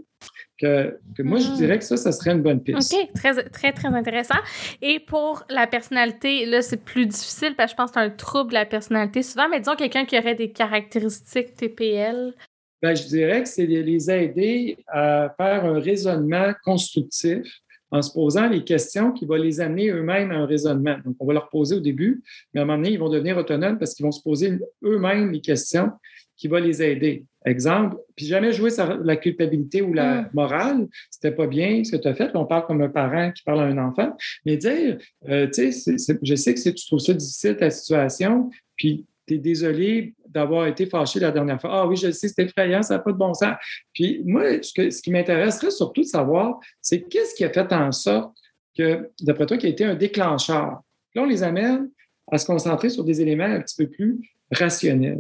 que, 0.60 0.98
moi, 1.20 1.40
je 1.40 1.50
hmm. 1.50 1.56
dirais 1.56 1.80
que 1.80 1.86
ça, 1.86 1.98
ça 1.98 2.12
serait 2.12 2.32
une 2.32 2.42
bonne 2.42 2.62
piste. 2.62 2.94
OK, 2.94 3.14
très, 3.14 3.44
très, 3.50 3.72
très 3.72 3.88
intéressant. 3.88 4.40
Et 4.82 5.00
pour 5.00 5.44
la 5.50 5.68
personnalité, 5.68 6.46
là, 6.46 6.62
c'est 6.62 6.84
plus 6.84 7.06
difficile 7.06 7.56
parce 7.56 7.72
que 7.72 7.78
je 7.78 7.84
pense 7.84 7.92
que 7.92 8.00
c'est 8.00 8.06
un 8.06 8.10
trouble 8.10 8.50
de 8.50 8.56
la 8.56 8.66
personnalité 8.66 9.24
souvent, 9.24 9.50
mais 9.50 9.60
disons 9.60 9.76
quelqu'un 9.76 10.06
qui 10.06 10.18
aurait 10.18 10.36
des 10.36 10.52
caractéristiques 10.52 11.56
TPL. 11.56 12.34
Ben, 12.82 12.96
je 12.96 13.04
dirais 13.08 13.44
que 13.44 13.50
c'est 13.50 13.68
de 13.68 13.80
les 13.80 14.10
aider 14.10 14.78
à 14.88 15.34
faire 15.38 15.66
un 15.66 15.80
raisonnement 15.80 16.54
constructif 16.64 17.46
en 17.92 18.02
se 18.02 18.14
posant 18.14 18.48
les 18.48 18.64
questions 18.64 19.12
qui 19.12 19.26
vont 19.26 19.36
les 19.36 19.62
amener 19.62 19.90
eux-mêmes 19.90 20.32
à 20.32 20.36
un 20.36 20.46
raisonnement. 20.46 20.98
Donc, 21.04 21.16
on 21.20 21.26
va 21.26 21.34
leur 21.34 21.50
poser 21.50 21.76
au 21.76 21.80
début, 21.80 22.24
mais 22.54 22.60
à 22.60 22.64
un 22.64 22.66
moment 22.66 22.78
donné, 22.78 22.92
ils 22.94 23.00
vont 23.00 23.10
devenir 23.10 23.38
autonomes 23.38 23.80
parce 23.80 23.96
qu'ils 23.96 24.06
vont 24.06 24.12
se 24.12 24.22
poser 24.22 24.60
eux-mêmes 24.84 25.32
les 25.32 25.42
questions 25.42 25.92
qui 26.40 26.48
vont 26.48 26.58
les 26.58 26.82
aider. 26.82 27.26
Exemple, 27.46 27.98
puis 28.16 28.26
jamais 28.26 28.52
jouer 28.52 28.70
sur 28.70 28.98
la 28.98 29.16
culpabilité 29.16 29.82
ou 29.82 29.94
la 29.94 30.24
hmm. 30.24 30.30
morale, 30.34 30.88
c'était 31.10 31.32
pas 31.32 31.48
bien 31.48 31.84
ce 31.84 31.92
que 31.92 31.98
tu 31.98 32.08
as 32.08 32.14
fait. 32.14 32.32
On 32.34 32.46
parle 32.46 32.66
comme 32.66 32.82
un 32.82 32.90
parent 32.90 33.32
qui 33.32 33.44
parle 33.44 33.62
à 33.62 33.64
un 33.64 33.78
enfant, 33.78 34.16
mais 34.46 34.58
dire, 34.58 34.98
euh, 35.30 35.48
tu 35.48 35.72
sais, 35.72 35.96
je 36.22 36.36
sais 36.36 36.54
que 36.54 36.70
tu 36.70 36.86
trouves 36.86 37.00
ça 37.00 37.14
difficile 37.14 37.56
ta 37.56 37.70
situation, 37.70 38.50
puis 38.76 39.06
tu 39.28 39.36
es 39.36 39.38
désolé 39.38 40.16
d'avoir 40.28 40.68
été 40.68 40.86
fâché 40.86 41.20
la 41.20 41.32
dernière 41.32 41.60
fois. 41.60 41.72
Ah 41.74 41.88
oui, 41.88 41.96
je 41.96 42.12
sais, 42.12 42.28
c'était 42.28 42.44
effrayant, 42.44 42.82
ça 42.82 42.96
n'a 42.96 43.00
pas 43.00 43.12
de 43.12 43.18
bon 43.18 43.34
sens. 43.34 43.56
Puis 43.94 44.22
moi, 44.26 44.62
ce, 44.62 45.02
qui 45.02 45.12
m'intéresserait 45.12 45.72
surtout 45.72 46.02
de 46.02 46.08
savoir, 46.08 46.60
c'est 46.82 47.02
qu'est-ce 47.02 47.36
qui 47.36 47.44
a 47.46 47.50
fait 47.50 47.72
en 47.72 47.92
sorte 47.92 48.38
que, 48.78 49.10
d'après 49.22 49.46
toi, 49.46 49.58
qui 49.58 49.66
a 49.66 49.70
été 49.70 49.86
un 49.86 49.96
déclencheur. 49.96 50.82
Là, 51.16 51.22
on 51.24 51.26
les 51.26 51.44
amène 51.44 51.90
à 52.32 52.38
se 52.38 52.46
concentrer 52.46 52.90
sur 52.90 53.04
des 53.04 53.22
éléments 53.22 53.46
un 53.46 53.62
petit 53.62 53.76
peu 53.76 53.90
plus 53.90 54.20
rationnel. 54.52 55.20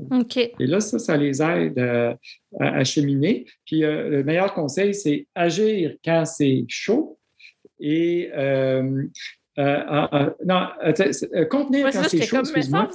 Et 0.60 0.66
là, 0.66 0.80
ça, 0.80 1.00
ça 1.00 1.18
les 1.18 1.42
aide 1.42 1.78
euh, 1.78 2.14
à, 2.60 2.84
cheminer. 2.84 3.46
Puis 3.66 3.84
euh, 3.84 4.10
le 4.10 4.24
meilleur 4.24 4.54
conseil, 4.54 4.94
c'est 4.94 5.28
agir 5.36 5.96
quand 6.04 6.26
c'est 6.26 6.66
chaud 6.68 7.20
et 7.80 8.30
euh, 8.36 9.04
non, 9.58 10.68
contenir 11.50 11.92
quand 11.92 12.04
c'est 12.04 12.26
chaud. 12.26 12.40
Excuse-moi. 12.40 12.90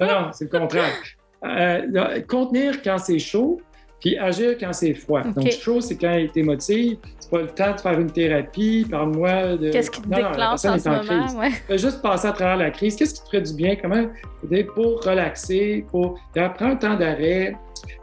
non, 0.00 0.30
c'est 0.32 0.52
le 0.52 0.58
contraire. 0.58 2.26
contenir 2.28 2.82
quand 2.82 2.98
c'est 2.98 3.18
chaud, 3.18 3.60
puis 4.02 4.18
agir 4.18 4.56
quand 4.58 4.72
c'est 4.72 4.94
froid. 4.94 5.22
Donc, 5.22 5.48
chaud, 5.52 5.80
c'est 5.80 5.96
quand 5.96 6.14
il 6.14 6.28
t'émotive. 6.30 6.98
C'est 7.20 7.30
pas 7.30 7.40
le 7.40 7.46
temps 7.46 7.72
de 7.72 7.80
faire 7.80 8.00
une 8.00 8.10
thérapie. 8.10 8.84
Parle-moi 8.90 9.56
de. 9.56 9.70
Qu'est-ce 9.70 9.92
qui 9.92 10.02
te 10.02 10.08
déclenche 10.08 10.64
en, 10.64 10.78
ce 10.78 10.88
moment? 10.88 11.40
Ouais. 11.40 11.78
juste 11.78 12.02
passer 12.02 12.26
à 12.26 12.32
travers 12.32 12.56
la 12.56 12.70
crise. 12.70 12.96
Qu'est-ce 12.96 13.14
qui 13.14 13.22
te 13.22 13.26
ferait 13.26 13.42
du 13.42 13.54
bien? 13.54 13.76
Comment 13.80 14.06
pour 14.74 15.04
relaxer, 15.04 15.86
pour. 15.90 16.20
Prends 16.34 16.66
un 16.66 16.76
temps 16.76 16.96
d'arrêt? 16.96 17.54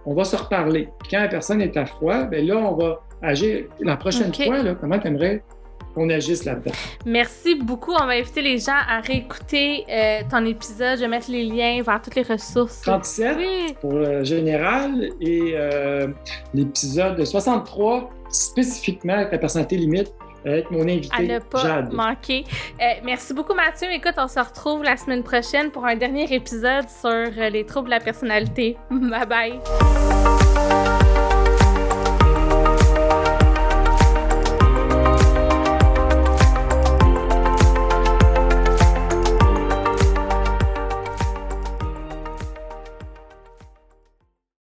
On 0.06 0.14
va 0.14 0.24
se 0.24 0.38
reparler. 0.38 0.88
Puis 1.02 1.10
quand 1.12 1.20
la 1.20 1.28
personne 1.28 1.62
est 1.62 1.76
à 1.76 1.86
froid, 1.86 2.24
bien 2.24 2.44
là, 2.44 2.56
on 2.56 2.76
va 2.76 3.02
agir. 3.22 3.66
La 3.82 3.98
prochaine 3.98 4.34
fois, 4.34 4.64
là, 4.64 4.76
comment 4.76 4.98
tu 4.98 5.08
aimerais 5.08 5.44
qu'on 5.94 6.10
agisse 6.10 6.46
là-dedans. 6.46 6.72
Merci 7.06 7.56
beaucoup. 7.56 7.94
On 7.94 8.06
va 8.06 8.14
inviter 8.14 8.42
les 8.42 8.58
gens 8.58 8.78
à 8.88 9.02
réécouter 9.02 9.86
euh, 9.90 10.22
ton 10.30 10.46
épisode. 10.46 10.98
Je 10.98 11.02
vais 11.02 11.08
mettre 11.08 11.32
les 11.32 11.44
liens 11.44 11.82
vers 11.82 12.02
toutes 12.02 12.16
les 12.16 12.24
ressources. 12.24 12.82
37 12.82 13.80
pour 13.80 13.94
le 13.94 14.24
général 14.24 15.10
et 15.22 15.52
euh, 15.56 16.08
l'épisode 16.54 17.24
63 17.24 18.10
spécifiquement 18.30 19.14
avec 19.14 19.32
la 19.32 19.38
personnalité 19.38 19.78
limite 19.78 20.14
avec 20.46 20.72
mon 20.72 20.84
invité, 20.84 21.14
à 21.14 21.22
ne 21.22 21.40
pas 21.40 21.82
manquer. 21.92 22.46
Euh, 22.82 22.86
merci 23.04 23.34
beaucoup, 23.34 23.54
Mathieu. 23.54 23.90
Écoute, 23.92 24.14
on 24.18 24.28
se 24.30 24.40
retrouve 24.40 24.84
la 24.84 24.96
semaine 24.96 25.22
prochaine 25.22 25.70
pour 25.70 25.86
un 25.86 25.98
dernier 25.98 26.34
épisode 26.34 26.86
sur 26.90 27.50
les 27.52 27.66
troubles 27.66 27.88
de 27.88 27.96
la 27.96 28.00
personnalité. 28.00 28.78
bye 28.90 29.26
bye. 29.26 29.60